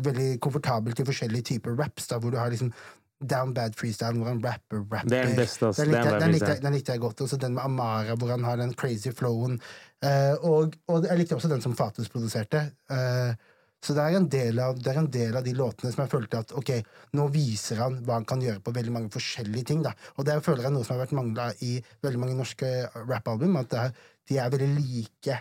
[0.00, 2.72] veldig komfortabel til forskjellige typer raps, da, hvor du har liksom
[3.20, 5.14] Down Bad Freestyle, hvor han rapper, rapper.
[5.16, 5.66] Er den beste.
[5.76, 7.20] Den likte, den, likte, den likte jeg godt.
[7.20, 9.60] Også den med Amara, hvor han har den crazy flowen.
[10.04, 12.70] Uh, og, og jeg likte også den som Fatus produserte.
[12.90, 13.34] Eh,
[13.82, 16.10] så det er, en del av, det er en del av de låtene som jeg
[16.12, 16.70] følte at ok,
[17.16, 19.82] nå viser han hva han kan gjøre på veldig mange forskjellige ting.
[19.82, 19.94] da.
[20.18, 22.68] Og det føler jeg er noe som har vært mangla i veldig mange norske
[23.08, 23.56] rappalbum.
[23.56, 23.94] At det er,
[24.28, 25.38] de er veldig like.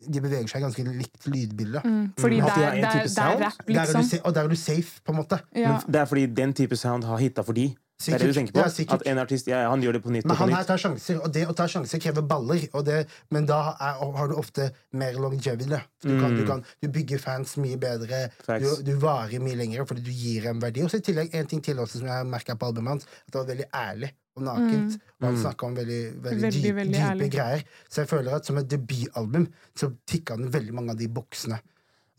[0.00, 1.84] De beveger seg ganske likt lydbildet.
[1.84, 2.46] Mm, fordi Mm.
[2.46, 3.40] det er, har en er, type er sound?
[3.44, 4.20] rap, Der er du, liksom.
[4.24, 5.40] og der er du safe, på en måte.
[5.54, 5.68] Ja.
[5.72, 7.66] Men det er fordi den type sound har hitta for de.
[8.00, 8.62] Det er det du tenker på?
[8.64, 8.94] Ja.
[8.96, 10.78] At en artist ja, han gjør det på nytt Men og på han her tar
[10.80, 12.62] sjanser, og det å ta sjanser krever baller.
[12.72, 15.68] Og det, men da er, har du ofte mer longevity.
[15.68, 15.76] Du,
[16.08, 18.84] Du, kan, du, kan, du bygger fans mye bedre, du, Mm.
[18.88, 20.82] Du varer mye lenger fordi du gir dem verdi.
[20.82, 23.32] Og så i tillegg en ting til også som jeg merka på albumet hans, at
[23.32, 24.96] det var veldig ærlig og nakent.
[25.20, 26.42] Og han snakka om veldig, veldig, Mm.
[26.46, 27.30] Veldig, dyp, veldig dype ærlig.
[27.34, 27.64] greier.
[27.90, 31.60] Så jeg føler at som et debutalbum så tikka han veldig mange av de boksene.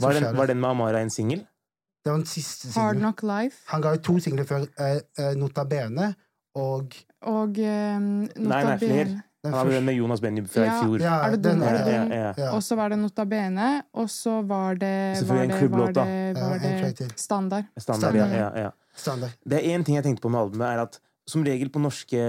[0.01, 1.41] Var den, var den med Amara en singel?
[2.03, 2.97] Det var den siste Hard.
[2.97, 6.13] Knock Life Han ga ut to singler før eh, Nota Bene
[6.57, 9.03] og og um, Nota Nei, nei, flere.
[9.45, 10.71] Den Han hadde med Jonas Benny fra Ja.
[10.73, 11.01] i fjor.
[11.01, 11.75] ja, Er det den, den?
[11.85, 12.11] Den?
[12.11, 12.33] ja, ja.
[12.37, 12.49] Ja.
[12.55, 16.49] Og så var det Nota Bene, og så var det Var det, var det, Ja,
[16.49, 17.11] var det.
[17.19, 17.63] Standard.
[17.77, 18.69] Standard, ja, ja, ja.
[18.95, 19.29] Standard.
[19.45, 20.99] Det er én ting jeg tenkte på med albumet, er at
[21.31, 22.19] som regel på norske,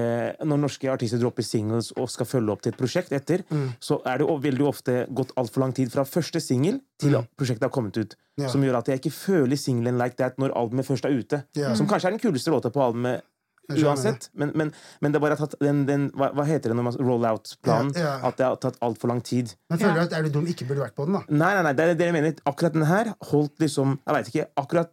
[0.47, 3.73] når norske artister dropper singles og skal følge opp til et prosjekt etter, Mm.
[3.83, 7.27] så er det veldig ofte gått altfor lang tid fra første singel til Mm.
[7.37, 8.15] prosjektet har kommet ut.
[8.39, 8.49] Ja.
[8.49, 11.45] Som gjør at jeg ikke føler singelen like that når albumet først er ute.
[11.55, 11.75] Ja.
[11.75, 13.23] Som kanskje er den kuleste låta på albumet
[13.71, 14.29] uansett.
[14.35, 16.97] Men, men, men det er bare tatt den, den hva, hva heter det når man
[16.99, 17.93] roll-out-planen?
[17.97, 18.29] Ja, ja.
[18.29, 19.55] At det har tatt altfor lang tid.
[19.71, 20.05] Men føler du Ja.
[20.07, 21.23] at Er du dum ikke burde vært på den, da?
[21.29, 22.35] Nei, nei, nei, det er det jeg mener.
[22.47, 24.47] Akkurat den her holdt liksom Jeg vet ikke.
[24.57, 24.91] akkurat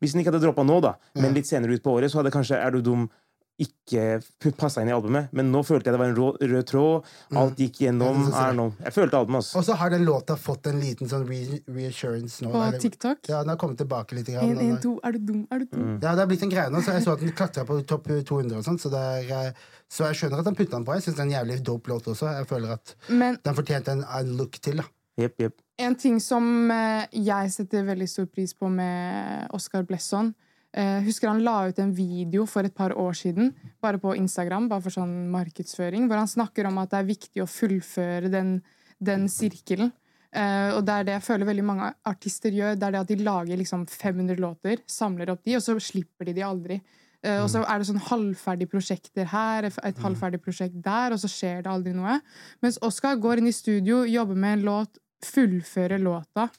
[0.00, 2.30] Hvis den ikke hadde droppa nå, da, men litt senere ut på året, så hadde
[2.30, 3.08] kanskje Er du dum
[3.56, 5.30] ikke passa inn i albumet.
[5.36, 7.06] Men nå følte jeg det var en rød, rød tråd.
[7.40, 8.26] Alt gikk gjennom.
[8.26, 8.74] Mm.
[8.84, 8.92] Jeg.
[8.92, 9.60] Følte albumet, altså.
[9.60, 12.52] Og så har den låta fått en liten sånn re reassurance nå.
[12.52, 13.22] På TikTok.
[13.30, 14.28] Ja, den har kommet tilbake litt.
[14.28, 15.40] Grann, 1, den 1, er- 2, er du dum?
[15.50, 15.86] Er du dum?
[15.86, 15.96] Mm.
[16.02, 18.10] Ja, det har blitt en greie nå, så jeg så at den klatra på topp
[18.28, 19.52] 200 og sånn, så, eh,
[19.88, 20.98] så jeg skjønner at han putta den på.
[20.98, 22.28] Jeg syns det er en jævlig dope låt også.
[22.36, 24.90] Jeg føler at Men den fortjente en, en look til, da.
[25.16, 25.54] Yep, yep.
[25.80, 30.34] en ting som eh, jeg setter veldig stor pris på med Oscar Blesson
[30.74, 33.52] eh, Husker han la ut en video for et par år siden,
[33.82, 37.44] bare på Instagram, bare for sånn markedsføring, hvor han snakker om at det er viktig
[37.44, 38.58] å fullføre den,
[38.98, 39.92] den sirkelen.
[40.36, 42.76] Eh, og det er det jeg føler veldig mange artister gjør.
[42.76, 46.28] Det er det at de lager liksom 500 låter, samler opp de, og så slipper
[46.28, 46.80] de de aldri.
[47.24, 51.30] Eh, og så er det sånn halvferdige prosjekter her, et halvferdig prosjekt der, og så
[51.30, 52.20] skjer det aldri noe.
[52.64, 56.50] Mens Oskar går inn i studio, jobber med en låt, fullfører låta,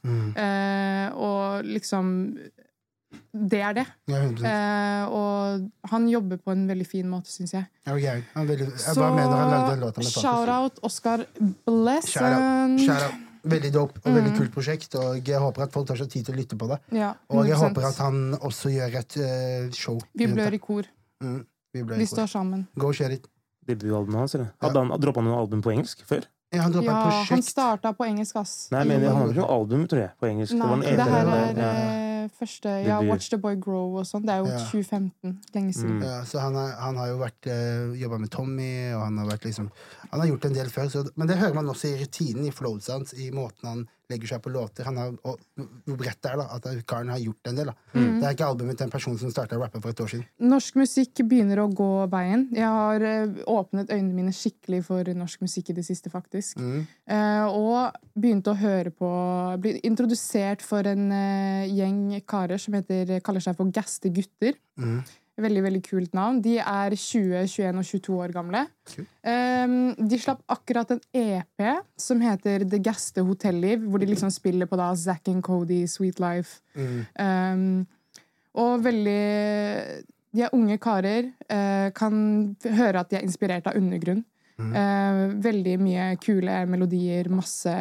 [0.41, 2.08] eh, og liksom
[3.50, 3.86] Det er det.
[4.08, 7.65] Ja, Eh, og han jobber på en veldig fin måte, syns jeg.
[7.86, 11.26] Han er veldig- Jeg Så bare mener han lagde shout-out Oscar
[11.67, 12.80] Shout-out.
[12.82, 13.23] Shout-out.
[13.47, 14.15] Veldig dope og Mm.
[14.17, 16.67] veldig kult prosjekt, og jeg håper at folk tar seg tid til å lytte på
[16.67, 16.80] det.
[16.91, 20.00] Ja, Og jeg håper at han også gjør et uh, show.
[20.15, 20.84] Vi blør i kor.
[21.23, 22.15] Mm, vi blør Vi i kor.
[22.17, 22.67] står sammen.
[22.78, 23.28] Go share it.
[23.65, 24.52] Debutalbumet hans, eller?
[24.62, 26.23] Hadde han droppa noen album på engelsk før?
[26.52, 28.69] Ja, han Ja, han starta på engelsk, ass.
[28.71, 30.52] Nei, men han hadde ikke noe album, tror jeg, på engelsk.
[30.52, 32.07] det var Nei, en det her eller- er ja.
[32.28, 33.12] Eh, første Ja, Debut.
[33.12, 34.26] Watch the Boy Grow og sånn.
[34.28, 34.62] Det er jo Ja.
[34.70, 35.36] 2015.
[35.56, 35.98] Lenge siden.
[35.98, 36.06] Mm.
[36.06, 39.32] Ja, så han, er, han har jo vært uh, jobba med Tommy, og han har
[39.32, 39.72] vært liksom
[40.12, 42.52] Han har gjort en del før, så, men det hører man også i rutinen i
[42.56, 44.88] flowet hans, i måten han legger seg på låter.
[44.88, 45.41] Han har, og
[45.88, 47.72] hvor bredt det er, da, at karen har gjort en del.
[47.72, 47.76] da.
[47.93, 48.06] Mm.
[48.22, 50.26] Det er ikke albumet til en person som starta å rappe for et år siden.
[50.54, 52.48] Norsk musikk begynner å gå veien.
[52.56, 56.62] Jeg har eh, åpnet øynene mine skikkelig for norsk musikk i det siste, faktisk.
[56.62, 56.88] Mm.
[56.88, 59.13] Eh, og begynte å høre på
[59.62, 64.56] Bli introdusert for en eh, gjeng karer som heter, kaller seg for Gaste gutter.
[64.80, 65.02] Mm.
[65.38, 66.39] Veldig veldig kult navn.
[66.41, 68.63] De er 20, 21 og 22 år gamle.
[69.21, 69.76] Um,
[70.10, 71.65] de slapp akkurat en EP
[72.02, 76.17] som heter The gaste hotelliv, hvor de liksom spiller på da Zack and Cody, Sweet
[76.23, 76.63] Life.
[76.73, 77.04] Mm.
[77.21, 78.23] Um,
[78.58, 79.21] og veldig
[80.34, 81.30] De er unge karer.
[81.45, 82.17] Uh, kan
[82.65, 84.26] høre at de er inspirert av undergrunn.
[84.58, 84.73] Mm.
[84.73, 87.73] Uh, veldig mye kule melodier, masse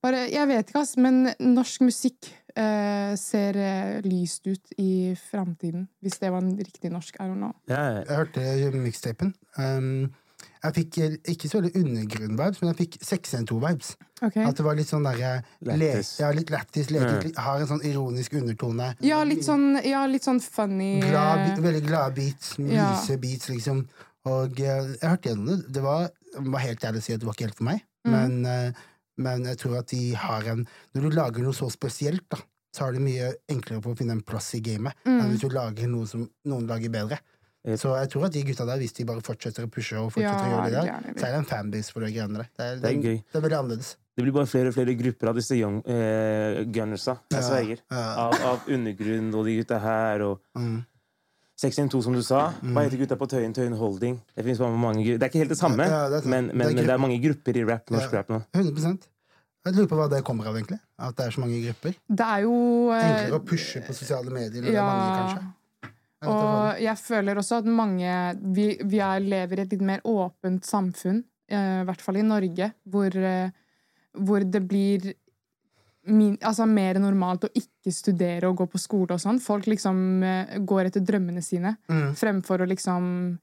[0.00, 5.88] Bare, Jeg vet ikke, ass, men norsk musikk eh, ser eh, lyst ut i framtiden.
[6.02, 7.14] Hvis det var en riktig norsk.
[7.20, 7.54] I don't know.
[7.68, 9.34] Jeg hørte mixtapen.
[9.58, 10.10] Um,
[10.60, 10.96] jeg fikk
[11.32, 13.94] ikke så veldig undergrunn-vibes, men jeg fikk 612-vibes.
[14.20, 14.44] Okay.
[14.44, 18.36] At det var litt sånn derre ja, Litt lættis, leket, litt- har en sånn ironisk
[18.36, 18.90] undertone.
[19.04, 22.92] Ja, litt sånn, ja, litt sånn funny glad, eh, veldig glade beats, Ja.
[23.16, 23.86] beats, liksom.
[24.28, 25.72] Og jeg hørte gjennom det.
[25.72, 27.80] Det var, var helt ærlig å si at det var ikke helt for meg.
[28.06, 28.12] mm.
[28.12, 28.72] Men, eh,
[29.20, 30.64] men jeg tror at de har en
[30.96, 32.38] Når du lager noe så spesielt, da,
[32.74, 35.30] så har de mye enklere på å finne en plass i gamet enn Mm.
[35.34, 37.18] hvis du lager noe som noen lager bedre.
[37.76, 40.32] Så jeg tror at de gutta der, hvis de bare fortsetter å pushe og Ja,
[40.32, 42.48] fortsetter å gjøre det der, så er det en fanbase for de greiene der.
[42.56, 43.18] Det er, Det er gøy.
[43.20, 43.90] det er veldig annerledes.
[44.16, 47.18] Det blir bare flere og flere grupper av disse young eh, gunnersa.
[47.30, 47.78] Jeg Ja, sverger.
[47.90, 48.06] ja.
[48.16, 50.86] Av, av undergrunn og de gutta her og Mm.
[51.60, 52.54] 612, som du sa.
[52.62, 53.52] Hva heter gutta på Tøyen?
[53.52, 54.18] Tøyen Holding.
[54.34, 54.44] Det,
[54.80, 56.86] mange, det er ikke helt det samme, Ja, det er men, Det er men, men
[56.86, 58.18] det er mange grupper i rap, norsk Ja.
[58.22, 58.42] rap nå.
[58.54, 59.09] 100
[59.66, 60.78] Jeg lurer på hva det kommer av, egentlig.
[61.00, 61.96] At det er så mange grupper.
[62.08, 62.54] Det er jo
[62.96, 65.42] eh, Enklere å pushe på sosiale medier Ja, mange, kanskje.
[66.20, 66.28] Jeg.
[66.30, 68.10] Og jeg føler også at mange
[68.56, 72.24] Vi, vi er, lever i et litt mer åpent samfunn, eh, i hvert fall i
[72.24, 73.52] Norge, hvor, eh,
[74.16, 75.12] hvor det blir
[76.10, 79.40] min, altså mer normalt å ikke studere og gå på skole og sånn.
[79.44, 80.00] Folk liksom
[80.66, 82.14] går etter drømmene sine, Mm.
[82.16, 83.38] fremfor å liksom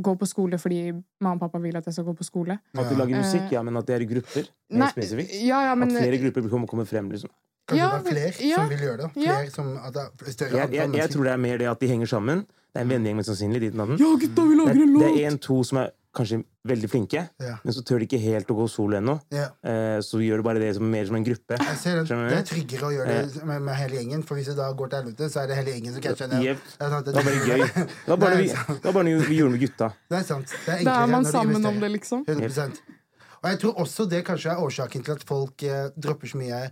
[0.00, 2.58] gå på skole fordi mamma og pappa vil at jeg skal gå på skole.
[2.78, 4.48] At de lager Eh, musikk, ja, men at det er i grupper.
[4.70, 5.34] Nei, Mer spesifikt.
[5.44, 7.30] ja, ja, men, At flere grupper kommer, frem, liksom.
[7.68, 9.10] Kanskje Ja, det er flere ja, som vil gjøre det.
[9.22, 9.36] ja.
[9.38, 11.80] Flere som, at det er større Jeg, jeg, jeg tror det er mer det at
[11.80, 12.38] de henger sammen.
[12.72, 13.62] Det er en vennegjeng mest sannsynlig.
[13.74, 15.18] Ja, gutta, vi Det, lager en det låt!
[15.20, 17.60] er en-to som er kanskje veldig flinke, yeah.
[17.64, 19.14] men så tør de ikke helt å gå solo ennå.
[19.32, 19.54] Yeah.
[19.64, 21.56] Eh, så gjør du bare det som, mer som en gruppe.
[21.56, 24.50] Jeg ser det, Det er tryggere å gjøre det med, med hele gjengen, for hvis
[24.52, 26.44] det da går til helvete, så er det hele gjengen som catcher ned.
[26.50, 26.66] Yep.
[26.68, 27.64] Det Det var bare gøy.
[27.72, 29.90] Det var bare, vi, det bare noe vi gjorde med gutta.
[30.12, 30.54] Det er sant.
[30.66, 32.26] Det er Da er man sammen om det, liksom.
[32.28, 32.82] 100%
[33.42, 36.62] Og jeg tror også det kanskje er årsaken til at folk eh, dropper så mye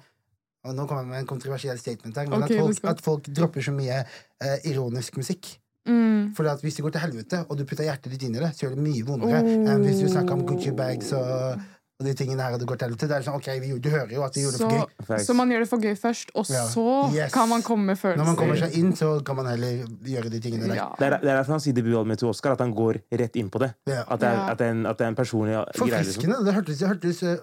[0.60, 3.28] og Nå kommer jeg med en kontroversiell statement her, men okay, at, folk, at folk
[3.32, 5.54] dropper så mye eh, ironisk musikk.
[5.88, 6.34] Mm.
[6.36, 8.52] For at hvis det går til helvete, og du putter hjertet ditt inn i det,
[8.54, 9.74] så gjør det mye vondere Oh.
[9.74, 11.60] enn hvis du snakker om Gucci bags og,
[12.00, 13.08] og de tingene her, og det går til helvete.
[13.08, 15.04] Det er sånn, ok, vi, Du hører jo at de gjorde det for gøy.
[15.08, 15.26] Facts.
[15.28, 16.62] så man gjør det for gøy først, og Ja.
[16.68, 17.32] så Yes.
[17.32, 18.16] kan man komme med følelser.
[18.20, 20.74] Når man kommer seg inn, så kan man heller gjøre de tingene der.
[20.76, 20.88] ja.
[20.98, 23.50] Det er, det er derfor han sier debutalbumet til Oscar, at han går rett inn
[23.50, 23.74] på det.
[23.86, 24.04] Ja.
[24.08, 24.46] At det er, Ja.
[24.52, 26.04] at det er, en, at det er en personlig greie.
[26.04, 26.44] Liksom.
[26.44, 27.36] Det hørtes, det hørtes eh,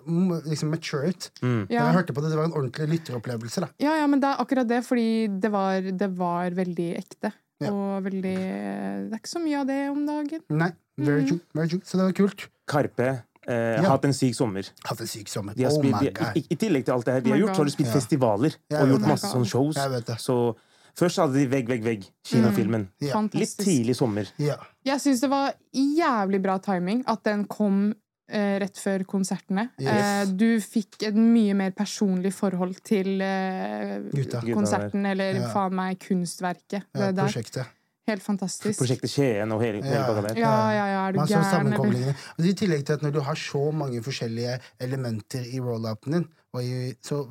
[0.49, 1.29] liksom mature ut.
[1.41, 1.67] Mm.
[1.67, 1.85] Da Ja.
[1.91, 3.61] jeg hørte på det, det var en ordentlig lytteropplevelse.
[3.61, 3.67] da.
[3.79, 7.33] Ja, ja, men det er akkurat det, fordi det var, det var veldig ekte.
[7.59, 7.71] Ja.
[7.73, 10.41] Og veldig Det er ikke så mye av det om dagen.
[10.49, 11.27] Nei, very Mm.
[11.27, 11.79] true, very true.
[11.83, 12.47] Så det var kult.
[12.67, 13.23] Karpe.
[13.47, 13.89] Eh, Ja.
[13.89, 14.63] Hatt en syk sommer.
[14.85, 15.53] Hatt en syk sommer.
[15.57, 16.35] Oh spilt, my god.
[16.35, 17.87] i, I tillegg til alt det her de Oh har gjort, så har de spilt
[17.87, 17.93] Ja.
[17.93, 19.07] festivaler og gjort det.
[19.07, 19.75] masse sånne shows.
[19.75, 20.17] Jeg vet det.
[20.19, 20.55] Så
[20.97, 22.87] først hadde de Vegg, vegg, vegg, kinofilmen.
[23.01, 23.21] Ja.
[23.33, 24.27] Litt tidlig sommer.
[24.37, 24.55] Ja.
[24.85, 27.95] Jeg syns det var jævlig bra timing at den kom
[28.29, 29.69] rett før konsertene.
[29.79, 29.87] Yes.
[29.93, 34.01] Eh, du fikk et mye mer personlig forhold til eh,
[34.53, 35.47] konserten, eller Ja.
[35.53, 36.83] faen meg kunstverket.
[36.93, 37.23] Ja, Det der.
[37.23, 37.65] prosjektet.
[38.07, 38.79] Helt fantastisk.
[38.79, 40.05] Prosjektet Skien og hele, hele Ja.
[40.07, 40.37] pakka der.
[40.39, 42.15] Ja, ja, ja, er du gæren.
[42.39, 46.27] Og I tillegg til at når du har så mange forskjellige elementer i roll-upen din,
[46.53, 47.27] og i, så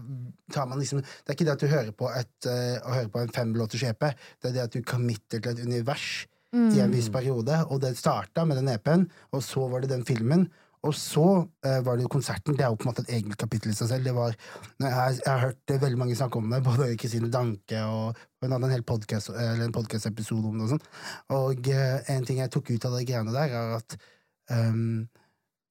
[0.53, 3.23] tar man liksom Det er ikke det at du hører på, et, uh, hører på
[3.23, 4.01] en femlåters EP,
[4.43, 7.97] det er det at du committer til et univers i en viss periode, og det
[7.97, 10.49] starta med den EP-en, og så var det den filmen.
[10.87, 11.25] Og så
[11.67, 12.57] eh, var det jo konserten.
[12.57, 14.07] Det er jo på en måte et eget kapittel i seg selv.
[14.07, 14.35] Det var,
[14.81, 18.19] jeg, har, jeg har hørt eh, veldig mange snakke om det, både Kristine Danke og
[18.43, 20.67] hun hadde en hel podcast, en podcast-episode om det.
[20.69, 20.85] Og sånn.
[21.37, 23.99] Og eh, en ting jeg tok ut av de greiene der, er at
[24.55, 25.09] um,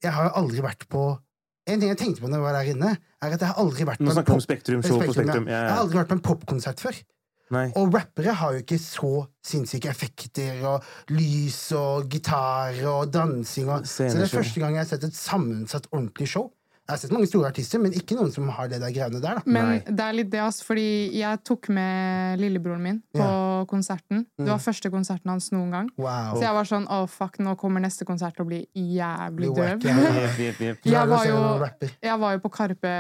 [0.03, 1.05] jeg har aldri vært på
[1.65, 2.89] En ting jeg tenkte på når jeg var der inne,
[3.25, 4.83] er at jeg har aldri vært på en pop- Spektrum.
[4.85, 5.55] Spektrum, ja.
[5.55, 6.99] Ja, Jeg har aldri vært på en popkonsert før.
[7.53, 7.67] Nei.
[7.77, 9.11] Og rappere har jo ikke så
[9.45, 13.69] sinnssyke effekter og lys og gitar og dansing.
[13.69, 16.49] Og, så det er første gang jeg har sett et sammensatt, ordentlig show.
[16.85, 19.39] Jeg har sett mange store artister, men ikke noen som har det der greiene der.
[19.39, 19.43] da.
[19.45, 19.77] Men Nei.
[19.85, 23.29] det er litt det, altså, fordi jeg tok med lillebroren min på
[23.69, 24.25] konserten.
[24.37, 25.89] Det var første konserten hans noen gang.
[25.97, 26.33] Wow.
[26.35, 29.85] Så jeg var sånn å fuck, nå kommer neste konsert til å bli jævlig døv.
[30.85, 31.39] Jeg var jo,
[32.03, 32.91] jeg var jo på Karpe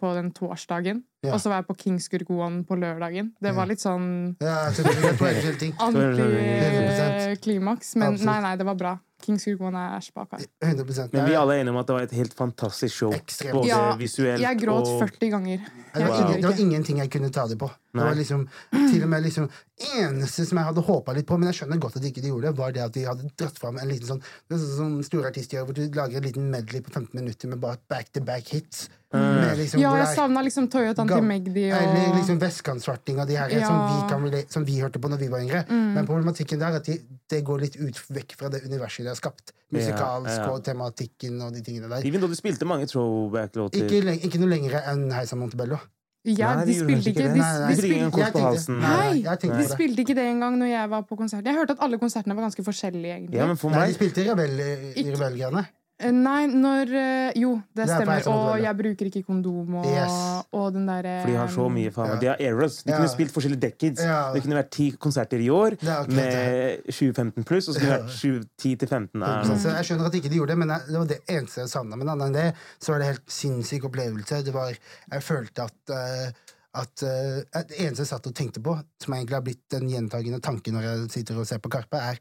[0.00, 1.34] på den torsdagen, Ja.
[1.34, 3.28] og så var jeg på Kingsgurgoen på lørdagen.
[3.40, 5.02] Det var litt sånn Ja, selvfølgelig.
[5.02, 5.72] Det helt forskjellige ting.
[5.78, 7.02] 100%.
[7.06, 8.94] antiklimaks, men nei, nei, det var bra.
[9.22, 10.46] Kingsgurgoen er æsj bak her.
[10.62, 13.12] 100 Men vi er alle er enige om at det var et helt fantastisk show.
[13.16, 13.54] Ekstremt.
[13.56, 15.66] Både Ja, visuelt Jeg gråt og 40 ganger.
[15.92, 17.68] Det var, ingen, det var ingenting jeg kunne ta det på.
[17.92, 19.50] Det var liksom, til og med liksom
[19.98, 22.48] eneste som jeg hadde håpa litt på, men jeg skjønner godt at de ikke gjorde
[22.48, 25.32] det, var det at de hadde dratt fram en liten sånn er sånn som store
[25.32, 28.88] artister gjør, hvor du lager en liten medley på 15 minutter med bare back-to-back hits.
[29.12, 31.64] Med liksom, Ja, jeg savna liksom Toyotaen til Magdi.
[31.72, 31.78] Og...
[31.78, 33.66] Eller liksom Vestkantsvartinga de her Ja.
[33.68, 35.64] som, vi kan, som vi hørte på når vi var yngre.
[35.68, 35.92] Mm.
[35.94, 36.98] Men problematikken der er at de,
[37.28, 39.52] det går litt ut vekk fra det universet de har skapt.
[39.72, 40.50] Musikalsk Ja, ja.
[40.52, 42.04] og tematikken og de tingene der.
[42.06, 43.84] Even though de spilte mange throwback-låter.
[43.84, 45.78] Ikke, ikke noe lenger enn Heisa Montebello.
[46.22, 47.40] Ja, Nei, de de spilte ikke ikke det.
[47.42, 51.16] Nei, nei, de, spilte, Jeg tenkte- Nei, de ikke det engang når jeg var på
[51.18, 51.44] konsert.
[51.44, 53.34] Jeg hørte at alle konsertene var ganske forskjellige, egentlig.
[53.40, 55.66] Ja, men for Nei, de spilte i rebell- i rebellgreiene.
[56.02, 58.28] Eh, Nei, når eh, Jo, det Det er stemmer.
[58.32, 60.16] Og jeg bruker ikke kondom og, Yes.
[60.52, 62.18] og den derre For de har så mye faen Ja.
[62.22, 62.82] De har eras.
[62.82, 62.98] De Ja.
[62.98, 64.02] kunne spilt forskjellige decades.
[64.04, 64.32] Ja.
[64.32, 68.10] Det kunne vært ti konserter i år med 2015 pluss, og så kunne det vært
[68.10, 69.20] 7 10 til 15.
[69.20, 71.96] Nei, jeg skjønner at ikke de gjorde det, men det var det eneste jeg savna.
[71.96, 74.42] Men annet enn det, så var det helt sinnssyk opplevelse.
[74.44, 74.72] Det var,
[75.12, 76.32] jeg følte at eh,
[76.74, 80.40] at uh, Det eneste jeg satt og tenkte på, som egentlig har blitt en gjentagende
[80.40, 82.20] tanke når jeg sitter og ser på Karpe, er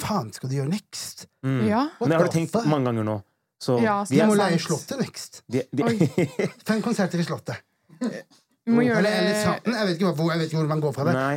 [0.00, 1.26] faen skal du gjøre next?
[1.46, 1.60] Mm.
[1.68, 1.82] Ja.
[2.00, 3.16] Men det har tenkt mange ganger nå.
[3.60, 4.58] Så Ja, så de må er leie.
[4.62, 5.42] Slottet next.
[5.50, 5.86] de, de,
[6.68, 7.58] Fem konserter i Slottet.
[7.98, 9.74] Vi må gjøre Eller, eller det Salten.
[9.74, 11.14] Jeg vet ikke hvor, jeg vet ikke hvor man går fra det.
[11.18, 11.36] Nei.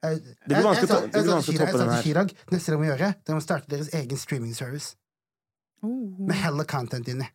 [0.00, 1.70] Jeg, Det blir vanskelig å sa- to- det blir jeg sa vanskelig å til toppe
[1.70, 4.16] Chirag- den Jeg sa til Chirag neste dere må gjøre, dere må starte deres egen
[4.22, 4.94] streaming service
[5.82, 6.12] Oh.
[6.20, 7.26] med hella content inni.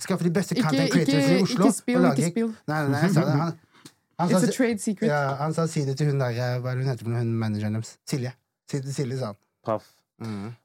[0.00, 1.66] Skaffe de beste content ikke, creators i Oslo.
[1.66, 2.50] ikke spill, ikke spill.
[2.70, 3.32] Nei, nei, nei, jeg sa det.
[3.34, 3.58] Han,
[4.20, 5.08] han, It's a trade secret.
[5.10, 7.32] ja, han sa si det til hun der eh, Hva er det hun heter hun
[7.40, 7.96] manageren deres?
[8.08, 8.32] Silje.
[8.70, 9.36] Si det til Silje, sa han.
[9.64, 9.84] Paff.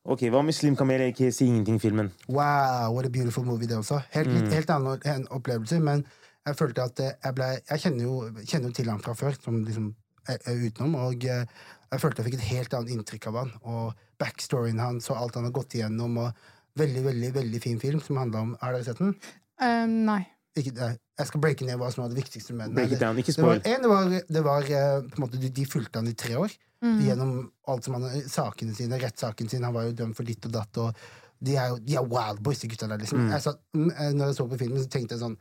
[0.04, 2.10] Ok, Hva med Slim Kamel, ikke Si ingenting-filmen?
[2.28, 4.02] Wow, what a beautiful movie, det også.
[4.12, 4.50] Helt, Mm.
[4.52, 6.06] helt annen opplevelse, men
[6.46, 9.34] jeg følte at eh, jeg ble Jeg kjenner jo, kjenner jo til han fra før,
[9.42, 9.96] som liksom
[10.28, 11.46] er, er utenom, og eh,
[11.92, 15.36] jeg følte jeg fikk et helt annet inntrykk av han, og backstoryen hans og alt
[15.36, 16.34] han har gått igjennom, og
[16.76, 19.16] veldig, veldig, veldig fin film som handla om Har dere sett den?
[19.62, 20.26] Um, nei.
[20.56, 20.88] Ikke, det.
[21.20, 22.88] jeg skal breake ned hva som var det viktigste med den.
[22.94, 23.18] Det, down.
[23.20, 26.08] Det var, en, det var, det var eh, på en måte, de, de fulgte han
[26.08, 26.56] i tre år.
[26.86, 27.02] Mm.
[27.04, 27.34] Gjennom
[27.72, 29.66] alt som han, sakene sine, rettssaken sin.
[29.68, 30.80] Han var jo dømt for ditt og datt.
[30.80, 30.96] Og
[31.44, 33.04] de er jo de er wild boys, de gutta der.
[33.04, 33.26] liksom.
[33.26, 33.36] Mm.
[33.36, 35.38] Jeg satt, mm, eh, når jeg så på filmen, så tenkte jeg sånn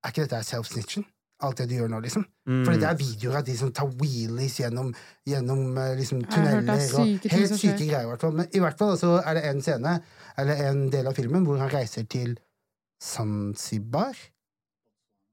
[0.00, 1.06] Er ikke dette self-snitchen?
[1.44, 2.24] Alt det du gjør nå, liksom?
[2.48, 2.64] Mm.
[2.66, 4.90] For det er videoer av de som tar wheelies gjennom,
[5.28, 6.74] gjennom eh, liksom, er tunneler.
[6.74, 8.34] og syke Helt syke greier, i hvert fall.
[8.36, 9.94] Men i hvert fall så er det en scene,
[10.40, 12.34] eller en del av filmen, hvor han reiser til
[13.00, 14.18] Zanzibar?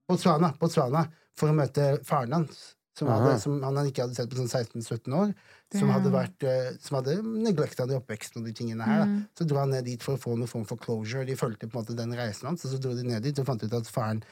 [0.07, 1.05] Botswana, Botswana
[1.37, 5.13] for å møte faren hans, Som, hadde, som han ikke hadde sett på sånn 16-17
[5.13, 5.33] år.
[5.75, 9.03] Som hadde, vært, eh, som hadde neglekta det i oppveksten og de tingene her.
[9.03, 9.05] Da.
[9.11, 9.19] Mm.
[9.37, 11.27] Så dro han ned dit for å få noen form for closure.
[11.27, 13.45] De fulgte på en måte den reisen hans, og så dro de ned dit og
[13.45, 14.23] fant ut at faren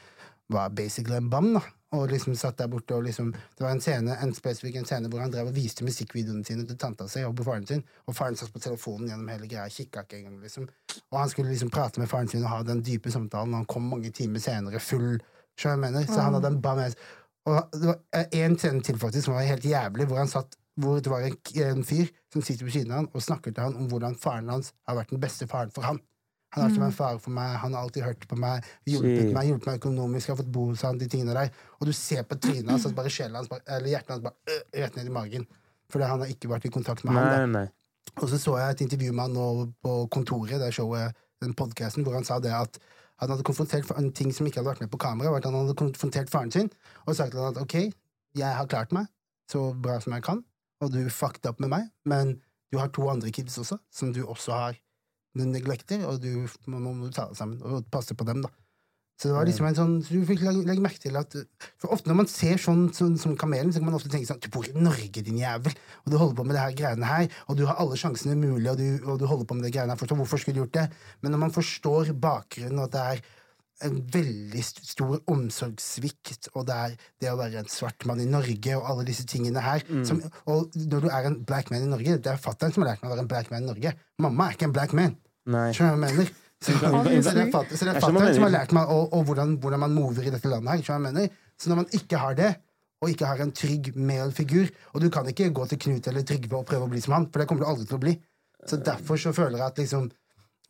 [0.50, 1.52] var basically en bam.
[1.54, 1.62] da
[1.94, 5.08] Og liksom satt der borte og liksom Det var en scene en spesifikk en scene
[5.08, 8.16] hvor han drev og viste musikkvideoene sine til tanta si og på faren sin, og
[8.16, 10.68] faren satt på telefonen gjennom hele greia, kikka ikke engang, liksom.
[11.12, 13.70] Og han skulle liksom prate med faren sin og ha den dype samtalen, og han
[13.70, 15.20] kom mange timer senere full.
[15.56, 16.06] Skjønner jeg mener?
[16.10, 16.96] Så han hadde en bam med
[17.46, 20.98] Og det var én scene til faktisk som var helt jævlig, hvor han satt hvor
[21.00, 23.76] det var en, en fyr som sitter ved siden av han og snakker til han
[23.80, 26.00] om hvordan faren hans har vært den beste faren for han.
[26.52, 29.32] Han har alltid vært en far for meg, han har alltid hørt på meg, hjulpet
[29.32, 31.50] meg, hjulpet meg økonomisk, har fått bo hos han, de tingene der.
[31.80, 34.62] Og du ser på trynet hans at bare sjelen hans, eller hjertet hans, bare øh,
[34.82, 35.48] rett ned i magen.
[35.92, 37.26] Fordi han har ikke vært i kontakt med han.
[37.26, 37.46] Nei, Da.
[37.46, 37.66] nei.
[38.22, 39.48] Og så så jeg et intervju med han nå
[39.84, 42.78] på kontoret, det showet, den podcasten, hvor han sa det at
[43.20, 45.56] han hadde konfrontert en ting som ikke hadde vært med på kamera, var at han
[45.56, 46.70] hadde konfrontert faren sin
[47.06, 47.76] og sagt til han at ok,
[48.36, 49.08] jeg har klart meg
[49.50, 50.42] så bra som jeg kan,
[50.82, 52.36] og du fucked opp med meg, men
[52.72, 54.80] du har to andre kids også, som du også har
[55.36, 58.50] du neglekter, og du må, må du ta deg sammen og passe på dem, da.
[59.16, 61.32] Så det var liksom en sånn så Du fikk legge, legge merke til at
[61.80, 64.42] For ofte når man ser sånn, sånn som Kamelen, så kan man ofte tenke sånn
[64.44, 65.72] Du bor i Norge, din jævel,
[66.04, 68.68] og du holder på med det her greiene her, og du har alle sjansene mulig,
[68.74, 70.20] og du, og du holder på med det greiene her fortsatt.
[70.20, 70.86] Hvorfor skulle du gjort det?
[71.24, 73.24] Men når man forstår bakgrunnen, og at det er
[73.86, 78.76] en veldig stor omsorgssvikt, og det er det å være en svart mann i Norge,
[78.76, 82.16] og alle disse tingene her som, Og når du er en black man i Norge
[82.16, 83.92] Det er fatter'n som har lært meg å være en black man i Norge.
[84.22, 85.16] Mamma er ikke en black man.
[85.46, 85.70] nei.
[85.76, 86.45] Skjønner du hva jeg mener?
[86.64, 90.24] Så, det er er fatter'n som har lært meg og, og hvordan, hvordan man mover
[90.24, 90.84] i dette landet her.
[90.86, 91.42] Skjønner hva jeg mener?
[91.60, 92.52] Så når man ikke har det,
[93.04, 96.56] og ikke har en trygg male-figur Og du kan ikke gå til Knut eller Trygve
[96.56, 98.14] og prøve å bli som han, for det kommer du aldri til å bli.
[98.66, 100.08] Så derfor så føler jeg at liksom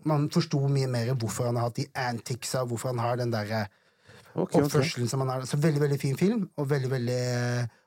[0.07, 3.63] man forsto mye mer hvorfor han har hatt de anticsa, hvorfor han har den derre
[4.35, 5.47] okay, oppførselen oppførselen som han har.
[5.49, 7.21] Så veldig, veldig fin film, og veldig, veldig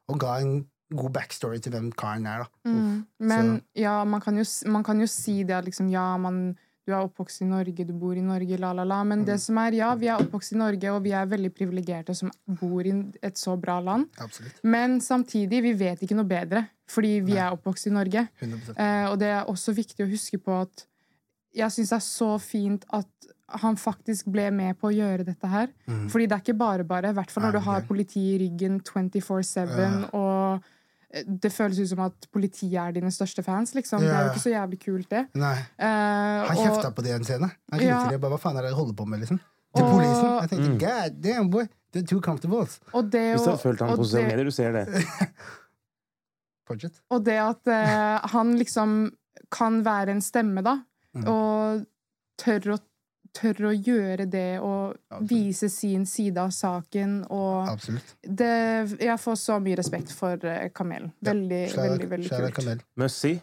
[0.10, 2.72] Og ga en god backstory til hvem karen er, da.
[2.72, 3.06] Mm.
[3.20, 6.58] Men Så- ja, man kan, jo, man kan jo si det at liksom, ja, man,
[6.90, 8.98] du er oppvokst i Norge, du bor i Norge, la, la, la.
[9.06, 9.26] Men Mm.
[9.30, 12.32] det som er, ja, vi er oppvokst i Norge, og vi er veldig privilegerte som
[12.48, 14.08] bor i et så bra land.
[14.20, 14.60] Absolutt.
[14.64, 18.28] Men samtidig, vi vet ikke noe bedre, fordi vi er oppvokst i Norge.
[18.42, 20.86] 100 Eh, og det er også viktig å huske på at
[21.56, 23.08] jeg syns det er så fint at
[23.62, 25.70] han faktisk ble med på å gjøre dette her.
[26.10, 27.10] Fordi det er ikke bare bare.
[27.10, 30.62] I hvert fall når du har politi i ryggen 24-7, og
[31.26, 33.74] det føles ut som at politiet er dine største fans.
[33.74, 34.00] liksom.
[34.02, 35.24] Det er jo ikke så jævlig kult, det.
[35.36, 35.56] Nei.
[35.80, 37.50] Eh, Han og- kjefta på det en scene.
[37.72, 38.10] Han ringte Ja.
[38.10, 39.20] det, bare, Hva faen er det dere holder på med?
[39.20, 39.40] liksom?
[39.76, 40.40] Til Og- polisen.
[40.42, 41.66] Jeg tenkte god damn, boy.
[41.94, 42.68] They're too comfortable.
[42.94, 44.86] og det Hvis du har fulgt ham og på sosiale det- medier, du ser det.
[46.70, 47.00] Fortsett.
[47.10, 49.12] Og det at uh, han liksom
[49.52, 50.78] kan være en stemme, da,
[51.16, 51.24] Mm.
[51.28, 51.86] og
[52.38, 52.80] tør å,
[53.34, 55.30] tør å gjøre det og Absolutt.
[55.30, 57.68] vise sin side av saken og
[58.24, 61.12] det, Jeg får så mye respekt for eh, Kamelen.
[61.24, 62.84] Veldig, veldig, veldig Kjære kult.
[62.96, 63.10] Kamel.
[63.10, 63.42] See.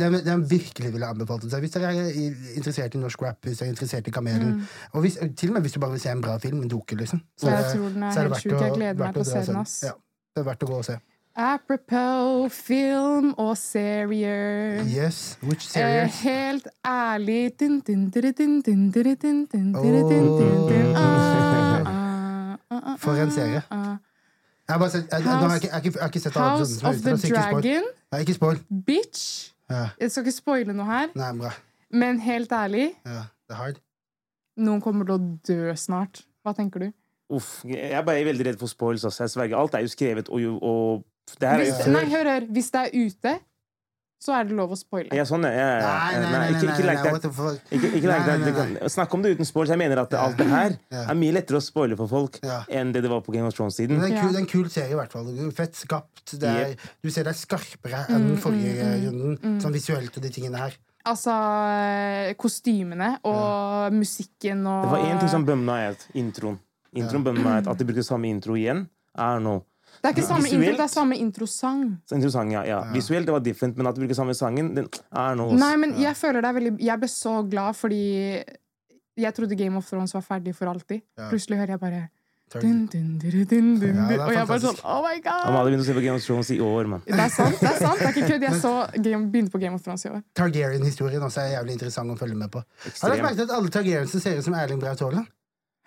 [0.00, 1.60] Den, den virkelig ville anbefalt seg.
[1.60, 2.10] Hvis dere er
[2.56, 4.62] interessert i norsk rap, hvis dere er interessert i Kamelen
[4.94, 6.96] Og hvis, til og med hvis du bare vil se en bra film, en dukke,
[6.96, 7.20] liksom.
[7.36, 8.52] Så jeg er- tror den er så helt verdt sjuk.
[8.52, 9.56] å- Jeg gleder meg til å se den.
[9.56, 9.82] ass.
[9.84, 9.92] Ja,
[10.36, 10.98] det er verdt å gå og se.
[11.36, 14.82] Apropos film og serier.
[14.84, 16.24] Yes, which series?
[16.26, 17.52] Eh, helt ærlig
[22.98, 23.62] For en serie.
[24.68, 25.66] Jeg har, House,
[26.06, 27.82] ikke sett House of the Dragon.
[28.20, 28.58] Ikke spoil.
[28.86, 29.54] Bitch.
[30.00, 31.08] Jeg skal ikke spoile noe her.
[31.14, 31.50] Nei, bra.
[31.90, 33.78] Men helt ærlig det er hard.
[34.56, 36.24] Noen kommer til å dø snart.
[36.44, 36.90] Hva tenker du?
[37.30, 39.04] Uff, jeg er bare veldig redd for spoils.
[39.04, 39.22] Altså.
[39.24, 39.56] Jeg sverger.
[39.58, 41.04] Alt er jo skrevet og, og
[41.38, 41.92] det her er Hvis, før.
[41.92, 42.46] nei, hør, hør.
[42.56, 43.38] Hvis det er ute,
[44.20, 45.08] så er det lov å spoile.
[45.16, 45.50] Ja, sånn, ja.
[45.56, 45.92] ja, ja.
[45.96, 47.60] Nei, nei, nei, nei, ikke, ikke nei, legg nei, what the fuck?
[47.72, 49.70] ikke, ikke legg Nei, du kan- Snakk om det uten spoils.
[49.72, 50.74] Jeg mener at alt det her
[51.08, 52.58] er mye lettere å spoile for folk Ja.
[52.68, 53.96] enn det det var på Game of Thrones-tiden.
[53.96, 55.30] Men det er, en kul, det er en kul serie, i hvert fall.
[55.56, 56.34] Fett skapt.
[56.36, 59.60] Det er, du ser det er skarpere enn den Mm, forrige mm, mm, runden.
[59.64, 60.76] Sånn visuelt og de tingene her.
[61.08, 66.04] Altså eh, kostymene og musikken og Det var én ting som bømna meg ut.
[66.20, 66.58] Introen.
[66.92, 67.70] Introen bømna meg ut.
[67.72, 68.84] At de bruker samme intro igjen,
[69.16, 69.62] er noe.
[70.00, 71.82] Det er ikke samme Visuelt- intro, det er samme introsang.
[72.08, 72.80] Så interessant, ja, ja.
[72.94, 75.56] Visuelt det var different, men at du bruker samme sangen, den er noe.
[75.60, 78.00] Nei, men jeg føler det er veldig Jeg ble så glad fordi
[79.20, 81.02] jeg trodde Game of Thrones var ferdig for alltid.
[81.18, 81.28] Ja.
[81.28, 82.08] Plutselig hører jeg bare
[82.50, 84.78] dun, dun, dun, dun, dun, Ja, Og jeg bare sånn.
[84.82, 85.44] Oh my god!
[85.46, 87.02] Han hadde begynt å se på Game of Thrones i år, mann.
[87.06, 87.60] Det er sant.
[87.60, 88.46] det er sant, det er ikke kødd.
[88.48, 88.72] Jeg så
[89.04, 90.24] Game, begynte på Game of Thrones i år.
[90.34, 92.64] Targaryen-historien også er jævlig interessant å følge med på.
[92.88, 95.28] Har dere merket at alle Targaryens ser ut som Erling Braut Haaland?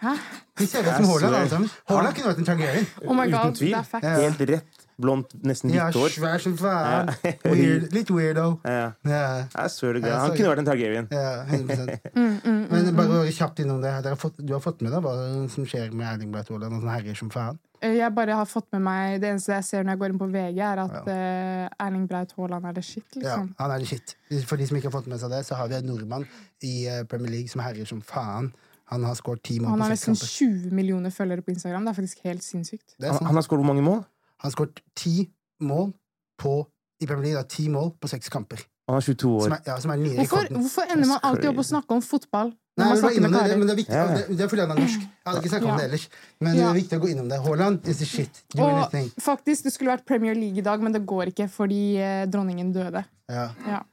[0.03, 0.13] Hæ?
[0.59, 1.69] De ser ut som Haaland, alle sammen.
[1.89, 2.87] Haaland kunne vært en Targaryen.
[3.07, 3.71] Oh my god, Uten tvil.
[3.71, 4.05] det er fact.
[4.21, 4.79] Helt rett.
[5.01, 6.11] Blondt, nesten Ja, hvitt hår.
[6.13, 7.09] svær som faen.
[7.25, 7.31] Ja.
[7.49, 7.87] Weird.
[7.97, 8.59] Litt weirdo.
[8.63, 9.21] Ja, Ja,
[9.55, 10.11] jeg swear to God.
[10.21, 11.07] Han kunne vært en Targaryen.
[11.09, 12.67] ja 100 Mm, mm, mm.
[12.69, 13.89] Men bare kjapt innom det.
[14.05, 15.15] Dere har fått, du har fått med deg hva
[15.49, 16.77] som skjer med Erling Braut Haaland?
[16.83, 17.57] sånn herjer som faen?
[17.81, 20.19] Eh, Jeg bare har fått med meg Det eneste jeg ser når jeg går inn
[20.21, 23.49] på VG, er at eh, Erling Braut Haaland er det shit, Ja, liksom.
[23.59, 24.15] han er det shit.
[24.45, 26.27] For de som ikke har fått med seg det, så har vi en nordmann
[26.61, 28.53] i eh, Premier League som herjer som faen.
[28.93, 31.87] Han har skåret ti mål han på har nesten 20 millioner følgere på Instagram.
[31.87, 32.95] Det er faktisk helt sinnssykt.
[32.97, 33.27] Det er Han, sant.
[33.31, 34.03] han har skåret hvor mange mål?
[34.43, 35.15] Han har skåret ti
[35.63, 35.93] mål
[36.41, 36.57] på,
[37.01, 37.41] i Premier League.
[37.41, 38.63] Da, ti mål på seks kamper.
[38.89, 39.47] Han er 22 år.
[39.47, 42.03] Som er, ja, som er nye Hvorfor, hvorfor ender man alltid opp å snakke om
[42.03, 43.93] fotball Nei, det, men det er viktig.
[43.93, 45.01] Det, det er fordi han er norsk.
[45.03, 46.05] Jeg hadde ikke snakket om det ellers.
[46.41, 47.37] Men det er viktig å gå innom det.
[47.43, 48.39] Haaland is the shit.
[48.49, 49.11] Do Og anything.
[49.21, 52.71] faktisk, det skulle vært Premier League i dag, men det går ikke fordi eh, dronningen
[52.73, 53.03] døde.
[53.29, 53.45] Ja.
[53.69, 53.83] Ja.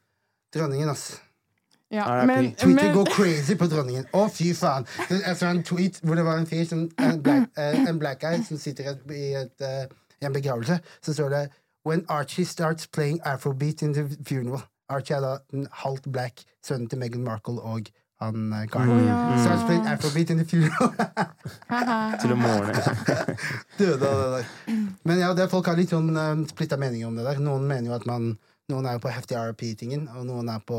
[0.56, 1.20] Dronningen, ass.
[1.90, 4.04] Ja, men, Twitter men går crazy på dronningen.
[4.14, 4.86] Å, fy faen!
[5.10, 8.20] Jeg så en tweet hvor det var en fyr som, en, black, eh, en black
[8.22, 9.88] guy som sitter i et, i, et, eh,
[10.22, 10.78] i en begravelse.
[11.02, 11.40] Så står det
[11.88, 14.62] When Archie starts playing afrobeat in the funeral.
[14.88, 18.94] Archie er da en halvt black, sønnen til Meghan Markle og han eh, karen.
[18.94, 19.18] Å, ja.
[19.42, 20.94] Starts playing afrobeat in the funeral.
[22.20, 22.36] Til.
[23.80, 24.78] Døde av det der.
[25.08, 27.42] Men ja, det, folk har litt sånn um, splitta meninger om det der.
[27.42, 28.36] Noen mener jo at man
[28.70, 30.76] Noen er jo på heftig RP-tingen, og noen er på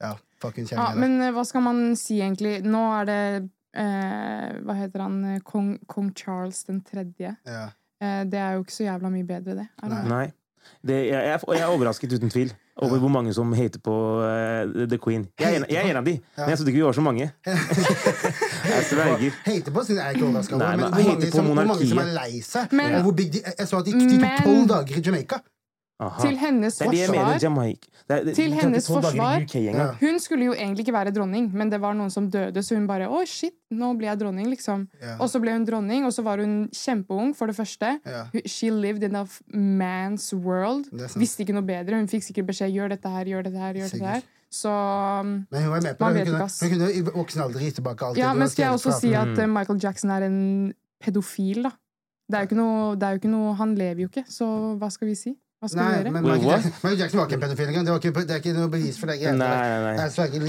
[0.00, 2.58] ja, fucking Ja, men eh, hva skal man si, egentlig?
[2.64, 3.20] Nå er det
[3.76, 5.20] eh, Hva heter han?
[5.34, 7.36] eh, Kong, Kong Charles den tredje.
[7.46, 7.68] ja.
[8.00, 9.66] Eh, det er jo ikke så jævla mye bedre, det.
[9.82, 9.96] Er det?
[9.96, 10.08] Nei.
[10.08, 10.26] Nei.
[10.80, 13.92] Det, jeg, jeg, jeg er overrasket, uten tvil, over hvor mange som hater på
[14.24, 15.26] uh, The Queen.
[15.40, 17.04] Jeg er, en, jeg er en av de, men jeg trodde ikke vi var så
[17.04, 17.26] mange.
[17.44, 19.36] jeg sverger.
[19.44, 21.88] Hate på jeg er ikke overraska over, men men hvor mange, på som, hvor mange
[21.90, 22.72] som er lei seg.
[22.72, 25.40] Men- hvor big de, jeg så at de, de tok tolv dager i Jamaica.
[26.00, 26.22] Aha.
[26.24, 27.74] Til hennes Det er det mener, forsvar
[28.08, 29.98] Det er, det, Til hennes i forsvar-.
[30.00, 32.86] Hun skulle jo egentlig ikke være dronning, men det var noen som døde, så hun
[32.88, 34.86] bare Å, shit, nå blir jeg dronning, liksom.
[35.02, 35.18] Yeah.
[35.20, 37.98] Og så ble hun dronning, og så var hun kjempeung, for det første.
[38.08, 38.32] Yeah.
[38.48, 40.88] She lived in a man's world.
[40.90, 41.10] Det.
[41.20, 42.00] Visste ikke noe bedre.
[42.00, 44.22] Hun fikk sikkert beskjed gjør dette her, gjør dette her, gjør dette her.
[44.50, 46.24] Så um, Men hun var med på Man det.
[46.24, 48.16] vet Hun kunne, hun kunne i voksen alder gi tilbake alt.
[48.18, 48.38] Ja, det.
[48.40, 48.98] men skal jeg også fra.
[49.04, 49.38] si at Mm.
[49.44, 50.40] eh, Michael Jackson er en
[51.04, 51.70] pedofil, da.
[52.30, 54.46] Det er jo ikke noe, det er jo ikke noe Han lever jo ikke, så
[54.78, 55.36] hva skal vi si?
[55.60, 56.10] Hva skal Nei, du gjøre?
[56.14, 56.46] men Michael?
[56.48, 57.84] Jackson, Michael Jackson var ikke en pedofil engang.
[57.84, 59.16] Det, ikke, det er ikke noe bevis for det.
[59.20, 59.90] Nei, nei, nei.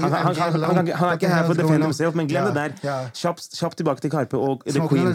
[0.00, 3.10] Han, er ikke her for å defende himself, men glem det der.
[3.18, 5.10] Kjapt, kjapt tilbake til Karpe og The Queen.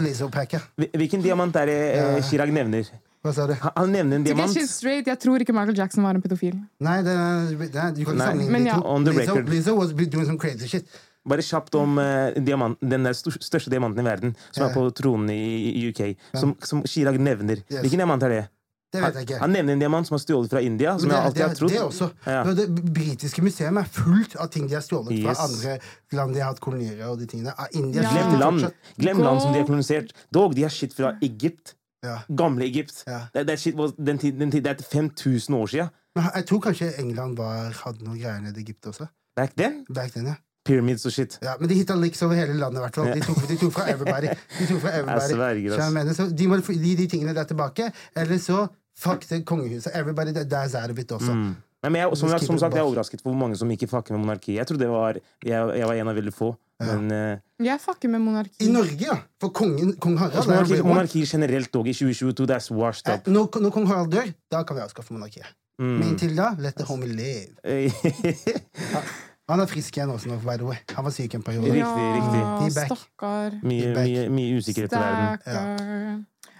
[1.02, 2.86] Hvilken diamant er det eh, Chirag nevner?
[3.26, 3.56] Hva sa du?
[3.58, 4.54] Han, nevner en diamant.
[4.70, 6.54] straight, jeg tror ikke Michael Jackson var en pedofil.
[6.86, 7.16] Nei, det,
[7.58, 8.84] det, du kan ikke sammenligne de to.
[8.86, 9.50] On the Lizzo, record.
[9.50, 11.00] Lizzo was doing some crazy shit.
[11.28, 14.70] Bare kjapt om uh, diamant, den der største diamanten i verden, som yeah.
[14.70, 15.42] er på tronen i,
[15.74, 17.66] i UK, som, som Chirag nevner.
[17.66, 17.82] Yes.
[17.82, 18.44] Hvilken diamant er det?
[18.92, 19.38] Det vet jeg ikke.
[19.42, 21.58] Han nevner en diamant som er stjålet fra India, som det, jeg alltid har det,
[21.58, 21.72] trodd.
[21.74, 22.06] det også.
[22.24, 22.42] Ja.
[22.56, 25.24] Det britiske museet er fullt av ting de har stjålet Yes.
[25.26, 25.74] fra andre
[26.16, 27.52] land de har hatt kolonier og de tingene.
[27.58, 28.12] Ah, India Ja.
[28.14, 30.14] Glem land, glem land som de har kolonisert.
[30.32, 31.74] Dog, de har skitt fra Egypt.
[32.06, 32.20] Ja.
[32.30, 33.02] Gamle Egypt.
[33.06, 33.26] Ja.
[33.34, 35.88] Det, det, er shit, den tid, den tid, det er 5000 år siden.
[36.16, 39.06] Men jeg tror kanskje England var, hadde noen greier nede i Egypt også.
[39.36, 39.84] Back then.
[39.94, 40.34] Back then, ja.
[40.68, 41.38] Pyramids og shit.
[41.44, 43.12] Ja, men de hitta liks over hele landet, i hvert fall.
[43.14, 44.34] De tok, de tok fra everybody.
[44.58, 45.32] De tok fra everybody.
[45.32, 48.66] sverger, Så de må gi de tingene der tilbake, eller så
[48.98, 49.92] fuck det kongehuset.
[49.94, 51.32] Everybody There's dies out of it også.
[51.32, 51.56] Mm.
[51.78, 54.16] Nei, men jeg, som, som sagt, jeg er overrasket for hvor mange som ikke fucker
[54.16, 54.56] med monarkiet.
[54.58, 56.48] Jeg trodde det var, jeg, jeg var en av veldig få.
[56.82, 58.66] Men eh, Jeg fucker med monarki.
[58.66, 59.14] I Norge, ja.
[59.42, 63.22] For kongen, kong Harald altså, monarki, monarki generelt dog i 2022, that's washed Eh.
[63.30, 65.46] Når, når kong Harald dør, da kan vi avskaffe monarkiet.
[65.78, 65.94] Mm.
[66.00, 67.54] Men inntil da, let the homie live.
[69.48, 70.76] Han er frisk igjen også nå, by the way.
[70.96, 71.70] Han var syk en periode.
[71.72, 72.74] Riktig, ja, riktig.
[72.76, 72.90] Back.
[72.92, 73.54] Stakkar.
[73.62, 75.38] mye, mye, mye usikkerhet i verden.
[75.46, 75.62] Ja.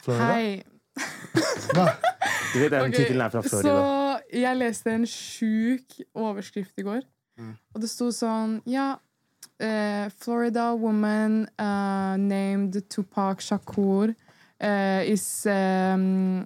[0.05, 0.29] Florida?
[0.33, 0.63] Hei.
[1.75, 1.85] Hva?
[2.55, 3.75] Du vet, den okay, tittelen er fra Florida.
[3.77, 7.05] Så jeg leste en sjuk overskrift i går,
[7.39, 7.53] Mm.
[7.71, 8.97] og det sto sånn Ja,
[9.63, 16.41] uh, Florida woman uh, named Tupac Shakur uh, is um,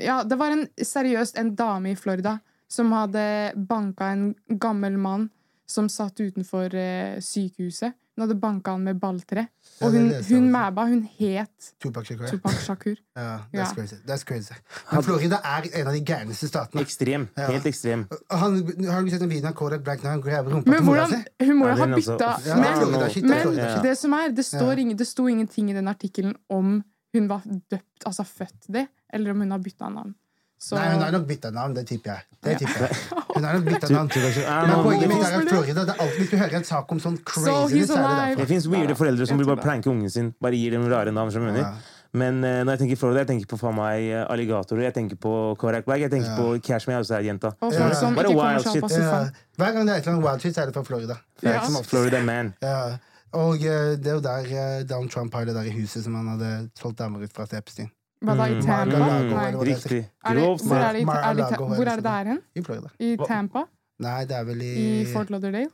[0.00, 5.28] Ja, det var en, seriøst en dame i Florida som hadde banka en gammel mann
[5.68, 7.92] som satt utenfor eh, sykehuset.
[8.16, 9.44] Hun hadde banka han med balltre.
[9.84, 10.86] Og hun, hun mæba.
[10.90, 12.26] Hun het Tupac Shakur.
[12.32, 12.96] Tupac Shakur.
[13.18, 13.74] Ja, that's Ja.
[13.74, 13.96] crazy.
[14.06, 14.54] That's crazy.
[14.92, 16.82] Men Florida er en av de gærneste statene.
[16.82, 17.28] Ekstrem.
[17.36, 17.46] Ja.
[17.52, 18.06] Helt ekstrem.
[18.30, 18.58] Han,
[18.88, 21.06] har du sett en video av Kodak Black når han graver rumpa Men til mora
[21.12, 21.20] si?
[21.44, 24.12] Hun må jo ha altså- bytta Ja, Men, Florida shit, det men Florida det som
[24.18, 24.78] er, det, står Ja.
[24.80, 26.82] ingen, det sto ingenting i den artikkelen om
[27.14, 30.14] hun var døpt, altså født det, eller om hun har bytta navn.
[30.58, 32.24] Så Nei, hun har nok bytta navn, det tipper jeg.
[32.42, 32.96] Det tipper jeg.
[33.38, 34.08] Hun har nok bytta navn.
[34.10, 37.02] Men poenget mitt er at Florida det er alltid, Hvis du hører en sak om
[37.02, 38.46] sånn So så er det.
[38.50, 40.32] Fins weirde foreldre som vil bare pranke ungen sin.
[40.42, 41.62] Bare gir dem rare navn som mulig.
[41.62, 41.76] Ja.
[42.18, 45.18] Men uh, når jeg tenker Florida, jeg tenker på faen meg eh, alligatorer, jeg tenker
[45.20, 46.38] på Korak Bag, jeg tenker Ja.
[46.40, 47.52] på Cash Me Outside-jenta.
[47.60, 47.90] Ja.
[48.16, 48.96] Bare wild shit.
[48.96, 49.18] Ja.
[49.60, 51.18] Hver gang det er et eller annet wild shit, så er det fra Florida.
[51.44, 51.60] Ja.
[51.66, 51.84] Som.
[51.84, 52.54] Florida Man.
[52.64, 52.96] Ja.
[53.36, 56.16] Og uh, det er jo der uh, Donald Trump har det der i huset som
[56.16, 57.92] han hadde solgt damer ut fra til Epstein.
[58.18, 58.62] Hva da, i Mm.
[58.66, 59.62] Tampa?
[59.62, 60.00] Riktig.
[60.22, 62.40] Hvor er det, er det, hvor er det er hen?
[62.54, 62.88] I Florida.
[62.98, 63.66] I Tampa?
[63.98, 65.70] Nei, det er vel i I Fort Lauderdale?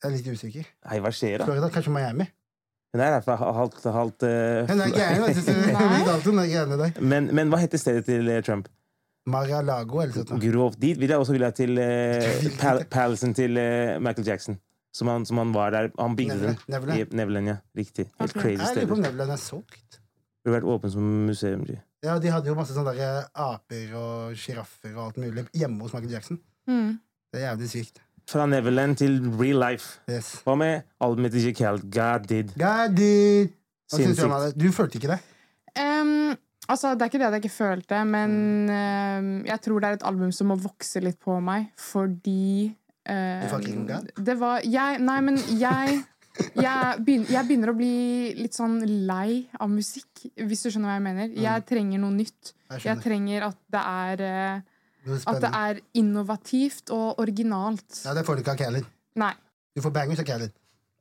[0.00, 0.68] Jeg er litt usikker.
[0.88, 1.48] Nei, hva skjer da?
[1.48, 2.26] Florida, kanskje Miami?
[2.90, 5.22] Hun er herfra halvt, halvt eh, Hun er gæren,
[6.74, 7.00] vet du.
[7.12, 8.68] men, men hva heter stedet til eh, Trump?
[9.30, 10.02] Mar-a-Lago.
[10.40, 14.58] Grovt dit vil jeg også ville til uh, pal Palacen til uh, Michael Jackson.
[14.96, 15.90] Som han, som han var der.
[16.00, 16.56] Han bygde den.
[16.66, 17.12] Neverland.
[17.14, 17.48] Neverland.
[17.52, 17.56] Ja.
[17.78, 18.08] Riktig.
[18.18, 18.42] Helt okay.
[18.42, 19.12] crazy Jeg lurer på om sted.
[19.12, 19.99] Neverland er solgt.
[20.40, 21.64] Burde vært åpen som museum.
[21.68, 21.76] G.
[22.04, 25.84] Ja, De hadde jo masse sånne der eh, aper og sjiraffer og alt mulig hjemme
[25.84, 26.40] hos Michael Jackson.
[26.70, 26.94] Mm.
[27.30, 28.00] Det er jævlig sykt.
[28.30, 29.98] Fra Neverland til real life.
[30.08, 30.38] Yes.
[30.46, 31.54] Hva med albumet til J.
[31.58, 31.88] Khaled?
[31.92, 32.54] God did.
[32.60, 33.52] God did.
[33.90, 34.54] Hva syns du om det?
[34.56, 35.18] Du følte ikke det?
[35.76, 36.36] Um,
[36.68, 38.32] altså, det er ikke det at jeg ikke følte, men
[38.70, 43.42] um, jeg tror det er et album som må vokse litt på meg, fordi um,
[43.42, 44.08] Du fucker God?
[44.30, 46.00] Det var jeg Nei, men jeg
[46.38, 48.78] jeg begynner, jeg begynner å bli litt sånn
[49.08, 51.32] lei av musikk, hvis du skjønner hva jeg mener.
[51.42, 52.52] Jeg trenger noe nytt.
[52.70, 54.60] Jeg Jeg trenger at det er eh,
[55.04, 58.02] Det At det er innovativt og originalt.
[58.04, 58.84] Ja, det får du ikke av Khaled.
[59.16, 59.32] Nei.
[59.74, 60.52] Du får bangers av Khaled.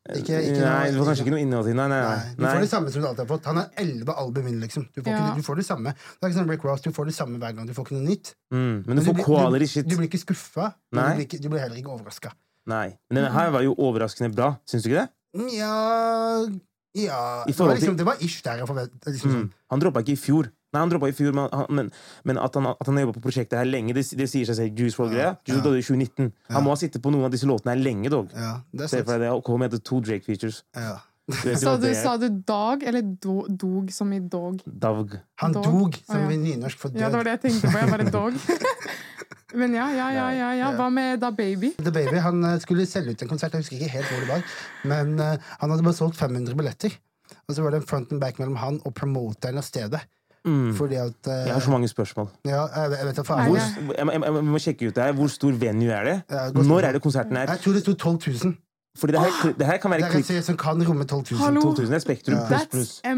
[0.10, 2.36] Ikke, ikke nei, noe, du får kanskje ikke noe innhold i Nei, nei, Nei, nei.
[2.40, 3.46] du får det samme som du alltid har fått.
[3.52, 4.88] Han har elleve album inn, liksom.
[4.96, 5.18] Du får, Ja.
[5.28, 5.92] ikke, du får det samme.
[5.94, 7.68] Det er ikke sånn Rick Ross, du får det samme hver gang.
[7.68, 8.32] Du får ikke noe nytt.
[8.50, 9.88] Mm, men du Men får blir- quality du, shit.
[9.92, 12.32] du blir ikke skuffa, men du blir, ikke, du blir heller ikke overraska.
[12.72, 12.98] Nei.
[13.12, 14.50] Men denne her var jo overraskende bra.
[14.66, 15.10] Syns du ikke det?
[15.54, 16.46] Ja
[16.98, 18.96] Ja I Det var, liksom, det var ish der Forvent.
[19.06, 19.52] Liksom, Mm.
[19.70, 20.50] Han droppa ikke i fjor.
[20.74, 21.92] Nei, han droppa i fjor, men, men,
[22.26, 24.58] men at han, at han har jobba på prosjektet her lenge, det, det sier seg
[24.58, 24.78] selv.
[24.78, 25.32] Juice WRLD-greia.
[25.34, 25.56] Ja.
[25.56, 26.28] Juice i 2019.
[26.50, 26.56] Ja.
[26.56, 28.30] Han må ha sittet på noen av disse låtene her lenge, dog.
[28.34, 28.42] sånn.
[28.44, 29.10] Ja, det er sant.
[29.24, 29.30] det.
[29.34, 30.64] Og kom etter to Drake-features.
[30.78, 30.98] Ja.
[31.62, 34.64] Sa du, sa du dog eller do, dog som i dog?
[34.66, 35.12] Dog.
[35.44, 35.68] Han Dog.
[35.68, 36.30] dog, som ja.
[36.34, 37.78] i nynorsk for Ja, det var det jeg tenkte på.
[37.78, 38.34] Jeg bare dog.
[39.54, 40.72] Men ja, ja, ja, ja, ja.
[40.78, 41.72] Hva med Da Baby?
[41.80, 44.30] The Baby han eh, skulle selge ut en konsert, jeg husker ikke helt hvor det
[44.30, 44.44] var.
[44.86, 46.94] Men uh, han hadde bare solgt 500 billetter.
[47.48, 50.02] Og så var det en front and back mellom han og promoteren av stedet.
[50.46, 50.74] Mm.
[50.78, 52.30] Fordi at uh, Jeg har så mange spørsmål.
[52.46, 53.46] Ja, jeg, jeg vet da faen.
[53.50, 55.14] Hvor, jeg- jeg, jeg, må sjekke ut det her.
[55.18, 56.18] Hvor stor venue er det?
[56.30, 57.48] Ja, Når er det konserten her?
[57.50, 58.58] jeg tror det sto 12 000.
[58.98, 61.40] Fordi det her, det her kan være klikk som kan romme 12 000.
[61.42, 61.62] Hallo?
[61.62, 61.88] 2000.
[61.90, 62.48] Det er Spektrum Ja.
[62.48, 63.02] pluss pluss.
[63.06, 63.14] Ja.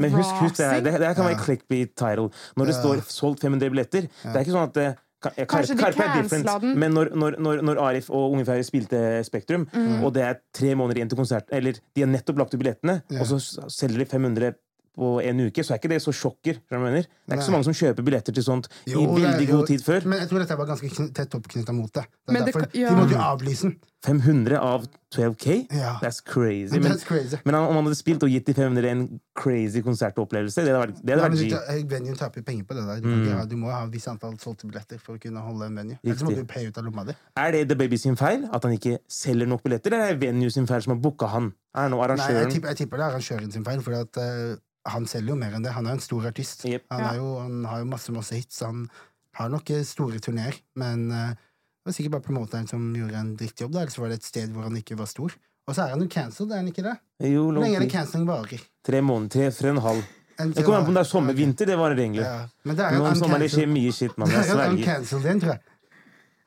[0.00, 0.80] Men husk, husk det her.
[0.80, 1.42] Det, her kan være Ja.
[1.44, 2.30] clickbait title.
[2.56, 2.80] Når det Ja.
[2.80, 6.46] står 'solgt 500 billetter', det er ikke sånn at Karpe, Kanskje de Karpe er different,
[6.62, 6.78] den.
[6.78, 10.04] men når, når, når, når Arif og Unge Ferry spilte Spektrum, Mm.
[10.04, 13.00] og det er tre måneder igjen til konsert eller de har nettopp lagt ut billettene,
[13.10, 13.20] yeah.
[13.22, 14.52] og så selger de 500
[14.98, 16.58] på en uke, så er ikke det så sjokker.
[16.68, 17.04] Det er
[17.36, 20.08] ikke så mange som kjøper billetter til sånt Jo, i veldig god tid før.
[20.10, 22.08] Men jeg tror dette var ganske kn tett oppknytta mot det.
[22.08, 22.90] det, er det derfor, ja.
[22.90, 23.78] De måtte jo avlyse den.
[24.06, 24.84] 500 av
[25.14, 25.66] 12K?
[25.74, 25.98] Ja.
[26.02, 26.78] That's crazy.
[26.78, 27.36] Men, That's crazy.
[27.44, 29.02] men om han hadde spilt og gitt de 500 en
[29.38, 33.00] crazy konsertopplevelse, det hadde vært, det hadde vært venuen taper penger på det der.
[33.02, 33.24] Du, mm.
[33.34, 35.98] ha, du må ha et visst antall solgte billetter for å kunne holde en venue.
[36.04, 37.16] Ellers må du paye ut av lomma di.
[37.42, 40.28] Er det The Baby sin feil at han ikke selger nok billetter, eller er det
[40.28, 41.50] Venue sin feil som har booka han?
[41.78, 44.56] Er Nei, jeg tipper, jeg tipper det er arrangøren sin feil, for at, eh,
[44.90, 45.72] han selger jo mer enn det.
[45.76, 46.64] Han er en stor artist.
[46.68, 46.84] Yep.
[46.90, 47.10] Han, Ja.
[47.12, 48.60] er jo, han har jo masse masse hits.
[48.66, 48.88] Han
[49.34, 53.36] har nok eh, store turneer, men uh, det var sikkert bare promoteren som gjorde en
[53.36, 53.72] drittjobb.
[53.72, 55.32] da, Eller så var det et sted hvor han ikke var stor.
[55.68, 56.96] Og så er han jo cancelled, er han ikke det?
[57.28, 58.62] Jo, Hvor lenge er det cancelling varer?
[58.84, 60.02] Tre måneder, tre, tre og en halv.
[60.40, 62.22] En- Det kommer an på om det er sommer, vinter, det varer egentlig.
[62.24, 62.46] Ja.
[62.64, 64.12] Men det er jo om sommeren det skjer uncancelled.
[64.16, 64.30] mye mann.
[64.30, 65.48] Jeg sverger.
[65.52, 65.60] jeg.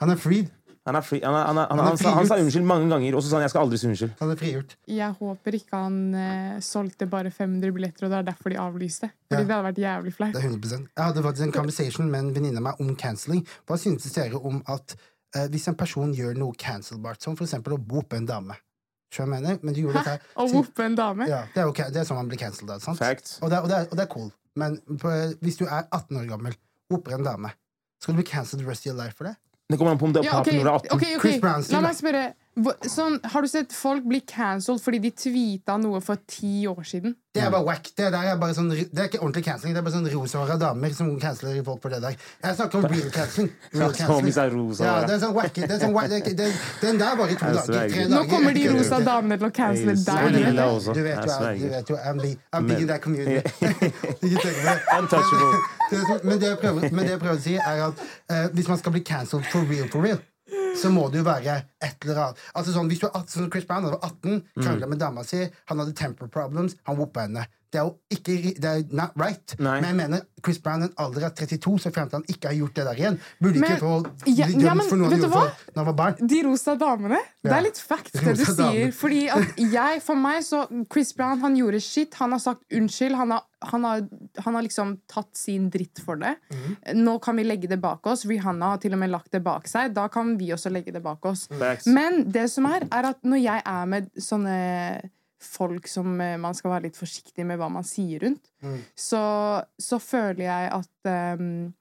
[0.02, 0.50] Han er freed.
[0.90, 2.66] Han, er fri, han, er, han, er, han, Han er han, sa- han sa unnskyld
[2.66, 4.14] mange ganger, og så sa han jeg skal aldri si unnskyld.
[4.18, 4.72] Han er frigjort.
[4.90, 9.12] Jeg håper ikke han eh, solgte bare 500 billetter, og det er derfor de avlyste.
[9.30, 9.46] Fordi Ja.
[9.46, 10.34] det hadde vært jævlig flaut.
[10.34, 13.44] Det 100% Jeg hadde faktisk en conversation med en venninne av meg om cancelling.
[13.70, 14.96] Hva synes dere om at
[15.36, 18.58] eh, hvis en person gjør noe cancelbart, som for eksempel å bope en dame
[19.28, 19.60] mener?
[19.62, 20.18] Men du gjorde Hæ?
[20.18, 21.28] dette Å whoope en dame?
[21.30, 21.92] ja, det, er okay.
[21.92, 22.72] det er sånn man blir cancelled.
[22.72, 24.32] Og det, og, og det er cool.
[24.56, 25.12] Men på,
[25.44, 26.56] hvis du er 18 år gammel,
[26.90, 27.52] whooper en dame,
[28.02, 29.36] skal du bli cancelled the rest of your life for det?
[29.72, 30.92] Det kommer an på om det er Ja, ok, på når du er 18.
[30.92, 31.22] ok, ok.
[31.24, 32.24] Chris Brown-stil, La meg spørre.
[32.52, 37.14] Sånn, har du sett folk bli cancelled fordi de tweeta noe for ti år siden?
[37.32, 37.86] Det er bare wack.
[37.96, 39.72] Det, der er bare sånn, det er ikke ordentlig cancelling.
[39.72, 42.18] Det er bare sånn rosahåra damer som canceler folk for det der.
[42.44, 43.54] Jeg snakker om real cancelling.
[43.72, 43.96] Real
[44.82, 45.64] Ja, det er sånn wacky.
[45.64, 46.50] Det er sånn, wack- det er det,
[46.82, 47.70] den der var i to dager.
[47.72, 48.12] Tre dager.
[48.12, 50.36] Nå kommer de rosa damene til å cancele deg.
[50.92, 53.40] Du vet jo, du vet jo I'm, big, I'm big in that community.
[54.28, 54.76] Ikke tenk på det.
[54.98, 56.20] Untouchable.
[56.28, 59.64] Men det jeg prøver å si, er at uh, hvis man skal bli cancelled for
[59.72, 60.20] real for real,
[60.82, 62.44] så må det jo være et eller annet.
[62.56, 65.24] Altså sånn, Hvis du er 18, sånn Chris Brown han var 18, krangla med dama
[65.28, 67.48] si, han hadde temper problems, han whoppa henne.
[67.72, 69.54] Det er jo ikke det er not right.
[69.64, 69.78] Nei.
[69.80, 72.58] Men jeg mener Chris Brown en alder av 32, så frem til han ikke har
[72.58, 75.08] gjort det der igjen, burde Men- ikke få Ja, bli ja, dømt men for noe
[75.10, 76.28] han gjorde for, når han var barn.
[76.34, 77.20] De rosa damene.
[77.42, 78.92] Det er litt fact, det du sier.
[78.92, 82.14] Fordi at jeg, for meg, så Chris Brown, han gjorde shit.
[82.20, 83.16] Han har sagt unnskyld.
[83.16, 84.04] Han har, han har,
[84.44, 86.36] han har liksom tatt sin dritt for det.
[86.52, 86.76] Mhm.
[87.06, 88.26] Nå kan vi legge det bak oss.
[88.26, 89.94] Rihanna har til og med lagt det bak seg.
[89.96, 91.48] Da kan vi også legge det bak oss.
[91.52, 91.86] Facts.
[91.88, 94.56] Men det som er, er at når jeg er med sånne
[95.42, 98.78] folk som eh, man skal være litt forsiktig med hva man sier rundt, Mm.
[98.94, 99.20] så,
[99.82, 101.08] så føler jeg at
[101.42, 101.74] um,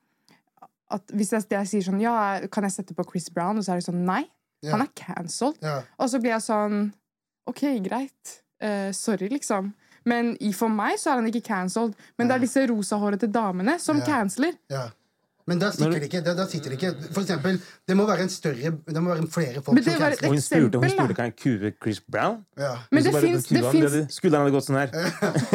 [0.91, 2.15] at hvis jeg, jeg sier sånn Ja,
[2.51, 3.59] kan jeg sette på Chris Brown?
[3.61, 4.23] Og så er det sånn Nei.
[4.65, 4.73] yeah.
[4.73, 5.59] Han er cancelled.
[5.63, 5.85] Yeah.
[6.01, 6.79] Og så blir jeg sånn
[7.53, 8.33] OK, greit.
[8.65, 9.75] Uh, sorry, liksom.
[10.09, 11.95] Men for meg så er han ikke cancelled.
[12.17, 14.07] Men det er disse rosahårete damene som Ja.
[15.51, 16.21] Men da sitter det ikke.
[16.23, 16.91] Da, da sitter det ikke.
[17.15, 17.57] For eksempel,
[17.89, 20.25] det må være en større Det må være flere folk Men det som var et
[20.31, 22.37] hun spurte, hun spurte kan jeg kue Chris Brown.
[22.59, 22.73] Ja.
[22.95, 24.91] Men det bare fins finnes- hadde- Skulderen hadde gått sånn her.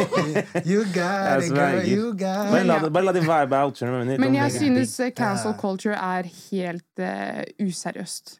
[0.70, 1.80] You got it, girl.
[1.88, 2.66] You got Bare it.
[2.66, 3.80] la, det- bare la det vibe out.
[4.26, 8.36] Men jeg synes eh, cancel culture er helt uh, useriøst.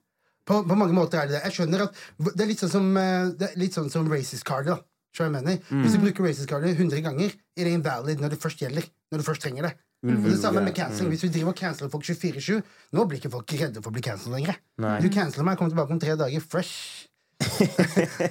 [0.46, 1.40] På, på mange måter er det det.
[1.48, 2.04] Jeg skjønner at
[2.36, 4.68] Det er litt sånn som, eh, det er litt sånn som racist card.
[4.68, 5.56] da mener?
[5.72, 8.84] Hvis du bruker racist card 100 ganger, er det invalid når det først gjelder.
[9.10, 9.72] Når du først trenger det.
[10.04, 11.08] Og det samme med canceling.
[11.14, 14.02] Hvis vi driver og canceler folk 24-7 Nå blir ikke folk redde for å bli
[14.04, 14.58] cancelled lenger.
[14.78, 15.00] Nei.
[15.00, 17.08] Du canceler meg, og kommer tilbake om tre dager fresh.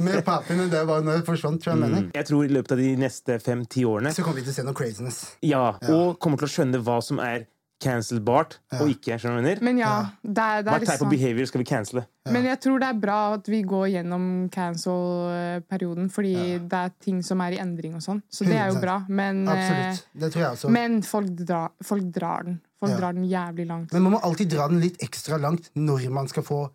[0.02, 1.62] med papen enn det var når jeg forsvant.
[1.62, 1.90] Tror jeg Mm.
[1.90, 2.12] mener.
[2.16, 4.64] Jeg tror i løpet av de neste fem-ti årene Så kommer vi til å se
[4.66, 5.20] noe craziness.
[5.46, 7.46] Ja, og kommer til å skjønne hva som er
[7.84, 9.18] cancelbart og ikke.
[9.20, 9.62] skjønner du mener?
[9.66, 12.06] Men ja, det er, det Hva er type of behavior skal vi cancele?
[12.32, 16.34] Men jeg tror det er bra at vi går gjennom cancel-perioden, fordi
[16.66, 18.22] det er ting som er i endring og sånn.
[18.32, 19.00] Så det er jo bra.
[19.10, 20.08] Men, eh, Absolutt.
[20.24, 20.70] Det tror jeg også.
[20.74, 22.62] men folk, drar, folk drar den.
[22.80, 22.98] Folk Ja.
[22.98, 23.94] drar den jævlig langt.
[23.94, 26.70] Men man må alltid dra den litt ekstra langt når man skal få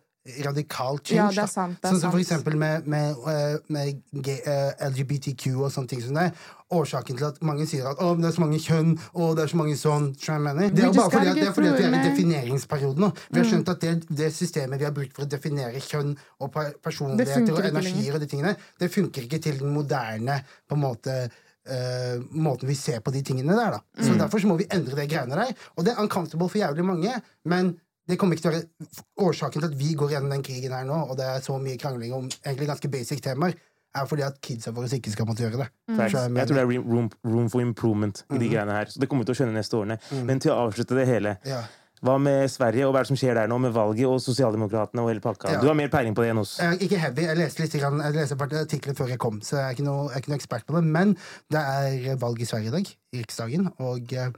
[0.45, 1.17] radikal change.
[1.17, 4.83] Ja, det er sant, det er sånn som for eksempel med, med, eh, med eh,
[4.91, 6.27] LGBTQ og sånne ting som det.
[6.71, 9.51] Årsaken til at mange sier at oh, det er så mange kjønn, og det er
[9.51, 10.11] så mange sånn?
[10.13, 13.09] Det er jo bare fordi at, det er fordi at vi er i defineringsperioden nå.
[13.31, 13.51] Vi har Mm.
[13.51, 16.53] skjønt at det, det systemet vi har brukt for å definere kjønn og
[16.85, 21.23] personligheter og energier og de tingene, det funker ikke til den moderne på en måte
[21.61, 23.75] Uh, måten vi ser på de tingene der.
[23.75, 23.79] da.
[23.99, 24.05] Mm.
[24.07, 25.51] Så Derfor så må vi endre det greiene der.
[25.77, 27.11] Og det er uncomfortable for jævlig mange,
[27.45, 27.75] men
[28.09, 30.87] det kommer ikke til å være årsaken til at vi går gjennom den krigen her
[30.87, 33.57] nå, og det er så mye krangling om egentlig ganske basic temaer,
[33.91, 35.67] er fordi at kidsa våre ikke skal måtte gjøre det.
[35.91, 35.99] Mm.
[35.99, 38.51] Jeg Jeg tror det er room, room for improvement i de mm.
[38.53, 38.89] greiene her.
[38.89, 39.97] Så det kommer vi til å skjønne neste årene.
[40.27, 41.35] Men til å avslutte det hele.
[41.45, 41.65] Ja.
[42.01, 45.03] Hva med Sverige, og hva er det som skjer der nå, med valget og Sosialdemokratene
[45.03, 45.51] og hele pakka?
[45.53, 45.59] Ja.
[45.61, 46.55] Du har mer peiling på det enn oss.
[46.81, 47.27] Ikke heavy.
[47.27, 49.85] Jeg leste litt grann, jeg leste et artikler før jeg kom, så jeg er ikke
[49.85, 50.81] noe, er ikke noe ekspert på det.
[50.95, 51.13] Men
[51.53, 54.33] det er valg i Sverige i dag, i Riksdagen, og eh,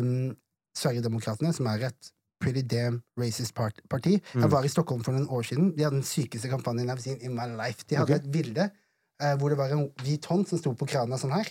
[0.00, 0.30] um,
[0.80, 4.42] Sverigedemokraterna, som er et pretty damn racist part parti Mm.
[4.42, 5.72] Jeg var i Stockholm for noen år siden.
[5.76, 7.84] De hadde den sykeste kampanjen I've seen in my life.
[7.88, 8.24] De hadde okay.
[8.24, 8.70] et bilde
[9.22, 11.48] eh, hvor det var en hvit hånd som sto på krana sånn her.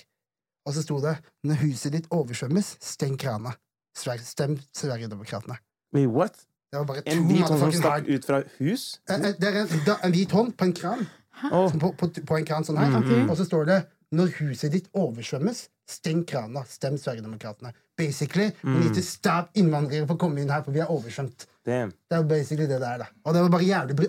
[0.67, 3.55] Og så sto det 'Når huset ditt oversvømmes, steng krana'.
[3.95, 5.57] Stem Sverigedemokraterna.
[5.93, 6.35] Wait, what?
[6.71, 8.99] Det var bare En hvit hånd som stakk ut fra hus?
[9.09, 11.07] Eh, eh, Det er en, da, en hvit hånd på en kran.
[11.51, 12.93] Åh, På, på, på en kran sånn her.
[12.99, 13.29] Ok.
[13.29, 13.79] Og så står det
[14.11, 16.63] 'Når huset ditt oversvømmes, steng krana.
[16.69, 17.73] Stem Sverigedemokraterna'.
[17.97, 21.47] Basically, we need to stop innvandrere for å komme inn her, for vi er oversvømt.
[21.65, 21.91] damn.
[22.09, 23.09] Det er basically det det er, da.
[23.25, 24.07] Og det var bare jævlig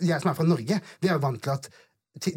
[0.00, 1.68] Jeg som er fra Norge, vi er vant til at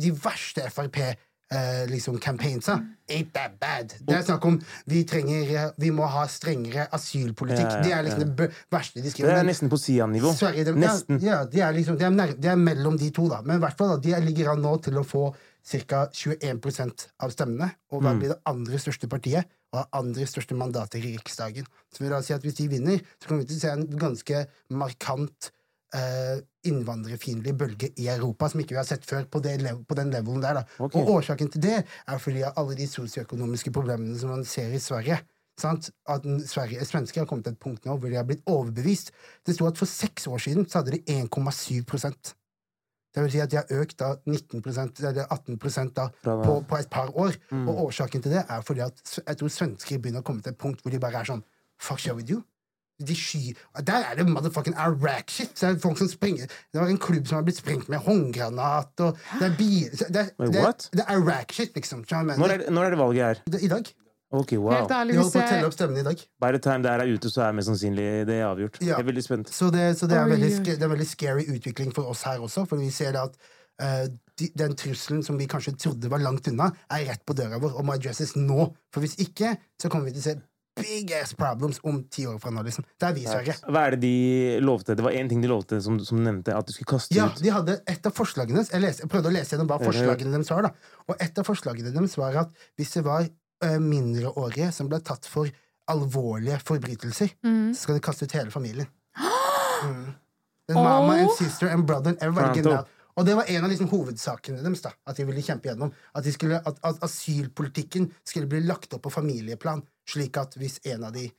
[0.02, 1.00] de verste Frp
[1.48, 2.74] Uh, liksom campaignsa
[3.08, 3.94] ain't that bad.
[4.04, 4.58] Det er snakk om
[4.92, 7.70] vi trenger eh, Vi må ha strengere asylpolitikk.
[7.70, 10.34] Ja, ja, Det er liksom det verste de Det er nesten på Sian-nivå.
[10.76, 11.22] Nesten.
[11.24, 13.40] Ja, ja, de er liksom de er, de er mellom de to, da.
[13.46, 15.30] Men i hvert fall, da, de ligger an nå til å få
[15.68, 16.08] ca.
[16.14, 17.70] 21% av stemmene.
[17.92, 19.50] Og da blir det andre største partiet?
[19.74, 21.68] Og har andre største mandater i Riksdagen.
[21.92, 23.88] Så vil da si at hvis de vinner, så kommer vi til å se en
[24.00, 24.44] ganske
[24.80, 25.50] markant
[25.96, 26.38] eh,
[26.68, 29.58] innvandrerfiendtlig bølge i Europa som ikke vi har sett før på, det,
[29.88, 30.62] på den levelen der.
[30.62, 30.78] da.
[30.80, 30.96] Ok.
[31.02, 34.82] Og årsaken til det er fordi av alle de sosioøkonomiske problemene som man ser i
[34.84, 35.20] Sverige.
[35.58, 35.90] Sant?
[36.08, 39.12] At Sverige, Svensker har kommet til et punkt nå hvor de har blitt overbevist.
[39.46, 41.82] Det sto at for seks år siden så hadde de 1,7
[43.16, 46.90] Det vil si at de har økt da 19% eller 18 da, på, på et
[46.90, 47.38] par år.
[47.64, 50.60] Og årsaken til det er fordi at jeg tror svensker begynner å komme til et
[50.60, 51.44] punkt hvor de bare er sånn
[51.78, 52.42] Fuck show with you.
[52.98, 53.54] De sky...
[53.86, 55.52] Der er det motherfucking Iraq-shit!
[55.54, 58.02] Så er det folk som springer Det var en klubb som har blitt sprengt med
[58.02, 62.02] håndgranat og Det er bi, Det det, det er, det er Iraq-shit, liksom.
[62.10, 63.44] skjønner du hva Når er, når er det valget her?
[63.62, 63.94] I dag.
[64.36, 64.74] Ok, wow.
[64.74, 66.24] Helt ærlig, De holder på å telle opp stemmene i dag.
[66.44, 68.80] By the time det her er ute, så er mest sannsynlig det avgjort.
[68.82, 68.98] Ja.
[68.98, 69.54] Jeg er veldig spent.
[69.56, 72.44] Så det, så det, er, veldig, det er en veldig scary utvikling for oss her
[72.44, 73.40] også, for vi ser det at
[73.80, 74.04] uh,
[74.38, 77.80] de, den trusselen som vi kanskje trodde var langt unna, er rett på døra vår
[77.80, 78.68] og må addresses nå.
[78.92, 80.38] For hvis ikke, så kommer vi til å se
[80.78, 82.86] big ass problems om ti år fra nå, liksom.
[83.00, 83.56] Det er vi Sverige.
[83.66, 84.94] Hva er det de lovte?
[84.98, 87.42] Det var én ting de lovte, som, som nevnte, at du skulle kaste Ja, ut.
[87.42, 89.90] de hadde et av forslagene Jeg, leste, jeg prøvde å lese gjennom hva Ja, ja.
[89.90, 90.68] forslagene deres var.
[90.68, 93.34] da Og et av forslagene deres var at hvis det var eh,
[93.82, 95.50] mindreårige som ble tatt for
[95.90, 97.74] alvorlige forbrytelser, Mm.
[97.74, 98.88] så skal de kaste ut hele familien.
[99.84, 100.14] Mm.
[100.70, 102.88] And Mama and sister and brother and everybody get out.
[103.16, 104.82] Og det var en av liksom hovedsakene deres.
[104.82, 108.94] da At de ville kjempe gjennom At, de skulle, at, at asylpolitikken skulle bli lagt
[108.94, 111.30] opp på familieplan, slik at hvis en av de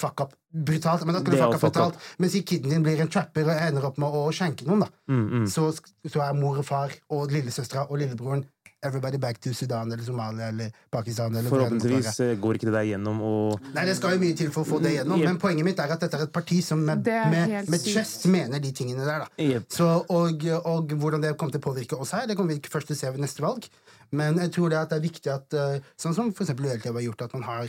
[0.00, 2.82] fuck up brutalt Men da skal du er fuck up brutalt Mens i kiden din
[2.86, 5.46] blir en trapper og ender opp med å skjenke noen, da Mm, mm.
[5.50, 5.68] så,
[6.06, 8.44] så er mor og far og lillesøstera og lillebroren
[8.82, 11.34] everybody back to Sudan eller Somalia eller Pakistan.
[11.36, 11.50] Eller.
[11.50, 14.62] Forhåpentligvis eh, går ikke det der gjennom, og Nei, Det skal jo mye til for
[14.62, 15.26] å få det gjennom, Yep.
[15.28, 18.58] men poenget mitt er at dette er et parti som med, med, med chest mener
[18.62, 19.26] de tingene der.
[19.26, 19.66] da Yep.
[19.74, 22.70] så, og, og hvordan det kommer til å påvirke oss her, det kommer vi ikke
[22.76, 23.66] først til å se ved neste valg.
[24.10, 26.88] Men jeg tror det, at det er viktig at eh, Sånn som for eksempel Loyalty
[26.94, 27.68] har gjort, at man har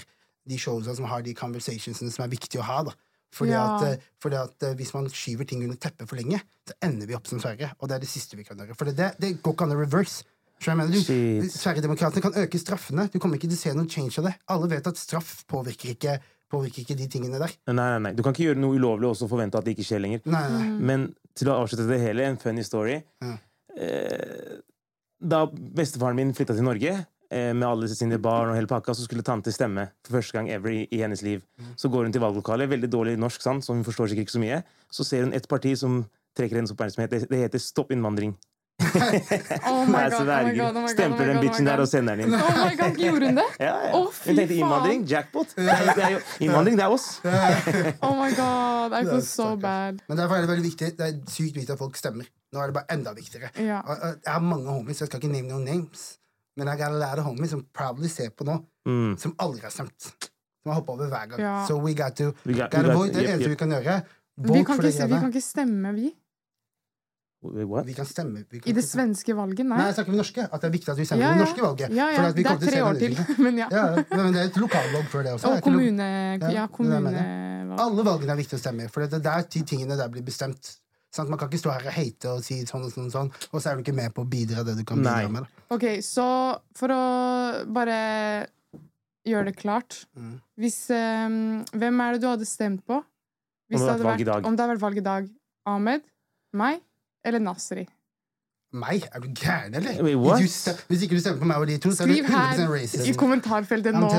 [0.50, 2.84] de showsa som har de conversationsene som er viktige å ha.
[2.88, 2.94] da.
[3.36, 3.66] Fordi, Ja.
[3.76, 7.14] at, eh, fordi at Hvis man skyver ting under teppet for lenge, så ender vi
[7.18, 7.72] opp som Sverige.
[7.82, 8.76] Og det er det siste vi kan gjøre.
[8.78, 10.24] For det, det går ikke an å reverse.
[10.68, 10.92] Mener?
[10.92, 13.08] Du, Sverigedemokraterna kan øke straffene.
[13.14, 14.34] Du kommer ikke til å se noen change av det.
[14.52, 16.18] Alle vet at straff påvirker ikke,
[16.52, 17.54] påvirker ikke de tingene der.
[17.72, 18.12] Nei, nei, nei.
[18.18, 20.26] Du kan ikke gjøre noe ulovlig og så forvente at det ikke skjer lenger.
[20.28, 20.66] Nei, nei.
[20.92, 21.08] Men
[21.40, 23.00] til å avslutte det hele, en funny story.
[23.24, 23.38] Ja.
[23.80, 24.60] Eh,
[25.20, 26.94] da bestefaren min flytta til Norge,
[27.32, 30.52] eh, med alle sine barn og hele pakka, så skulle tante stemme for første gang
[30.52, 31.44] ever i, i hennes liv.
[31.80, 33.64] Så går hun til valglokalet, veldig dårlig norsk, sant?
[33.64, 34.62] så hun forstår sikkert ikke så mye.
[34.92, 36.02] Så ser hun et parti som
[36.38, 37.12] trekker hennes oppmerksomhet.
[37.12, 38.36] Det, det heter Stopp innvandring.
[38.80, 41.82] Oh my god, oh my god, oh my god, Stempler oh den bitchen oh der
[41.84, 42.36] og sender den inn.
[42.40, 43.46] Oh my god, Gjorde hun det?
[43.60, 43.92] Ja, ja.
[43.98, 45.52] Oh, fy Hun tenkte innvandring, jackpot.
[45.58, 47.08] Det jo, innvandring, det er oss.
[48.08, 50.00] Oh my god, I feel so bad.
[50.08, 50.92] Men derfor er det veldig viktig.
[51.00, 52.30] Det er sykt viktig at folk stemmer.
[52.54, 53.52] Nå er det bare enda viktigere.
[53.60, 53.82] Ja.
[53.92, 56.06] Jeg har mange homies, jeg skal ikke name noen names,
[56.58, 59.18] men jeg har lært homies som proudly ser på nå, Mm.
[59.22, 60.08] som aldri har stemt.
[60.64, 61.42] Som har hoppa over hver gang.
[61.44, 61.66] Ja.
[61.68, 63.12] So we got to, We got- we got- vote.
[63.14, 63.52] Det det yep, eneste yep.
[63.52, 64.00] vi kan gjøre.
[64.40, 66.10] Vi kan, for ikke, vi kan ikke stemme, vi.
[67.42, 67.86] What?
[67.88, 68.42] Vi kan stemme.
[68.52, 69.14] Vi kan I det stemme.
[69.16, 69.86] svenske valget, Nei, nei.
[69.88, 70.44] jeg snakker om norske.
[70.52, 71.94] At det er viktig at vi stemmer Ja, i det norske valget.
[71.96, 72.28] Ja, For ja.
[72.30, 73.16] at vi Det er tre år til,
[73.46, 73.68] men ja.
[73.72, 75.48] Ja, men det er et lokalvalg før det også.
[75.48, 76.04] Og Det kommune...
[76.04, 77.80] Ja, Ja, det det kommunevalg.
[77.80, 80.26] Alle valgene er viktig å stemme i, for det er der de tingene der blir
[80.28, 80.74] bestemt.
[81.16, 81.30] Sant?
[81.32, 83.62] Man kan ikke stå her og hate og si sånn og sånn, og sånn, og
[83.64, 85.32] så er du ikke med på å bidra det du kan bidra Nei.
[85.32, 85.48] med.
[85.48, 85.64] da.
[85.78, 86.26] Ok, så
[86.78, 87.00] for å
[87.72, 87.96] bare
[89.26, 90.36] gjøre det klart Mm.
[90.60, 93.00] Hvis, um, Hvem er det du hadde stemt på?
[93.72, 94.46] Hvis Om det hadde vært valg i dag.
[94.46, 95.30] Om det hadde vært valg i dag.
[95.70, 96.02] Ahmed,
[96.54, 96.82] meg
[97.26, 97.88] eller Nasri?
[98.70, 99.02] Meg?
[99.16, 99.96] Er du gæren, eller?
[100.06, 100.38] Wait, what?
[100.44, 102.28] Hvis, du hvis ikke du stemmer på meg og de to, så er du Skriv
[102.30, 104.10] her i kommentarfeltet nå.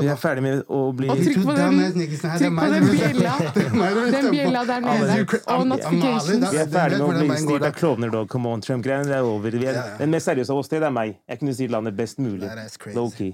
[0.00, 3.36] Vi er ferdig med å bli Og trykk på den- Trykk på den bjella.
[4.16, 5.20] Den bjella der nede.
[5.54, 6.50] Og notifications.
[6.50, 8.26] Vi er ferdig med å bli styrt av klovner, dog.
[8.34, 9.50] Come on, Trump-greiene, det er over.
[9.54, 9.96] Vi er, Ja, ja.
[10.02, 11.14] Den mest seriøse av oss tre, det er meg.
[11.30, 12.50] Jeg kunne si landet best mulig.
[12.98, 13.30] Low-key.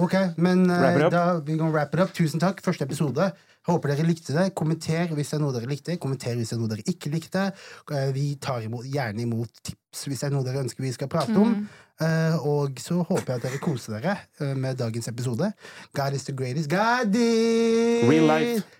[0.00, 1.10] Ok, men up.
[1.12, 2.12] da vi kan wrap it up.
[2.16, 2.62] Tusen takk.
[2.64, 3.30] Første episode.
[3.68, 4.46] Håper dere likte det.
[4.56, 5.98] Kommenter hvis det er noe dere likte.
[6.00, 7.50] Kommenter hvis det er noe dere ikke likte.
[7.92, 11.10] Eh, Vi tar imot, gjerne imot tips hvis det er noe dere ønsker vi skal
[11.12, 11.66] prate om.
[12.00, 15.52] Uh, og så håper jeg at dere koser dere med dagens episode.
[15.92, 16.70] God is the greatest.
[16.72, 18.79] God is Real life.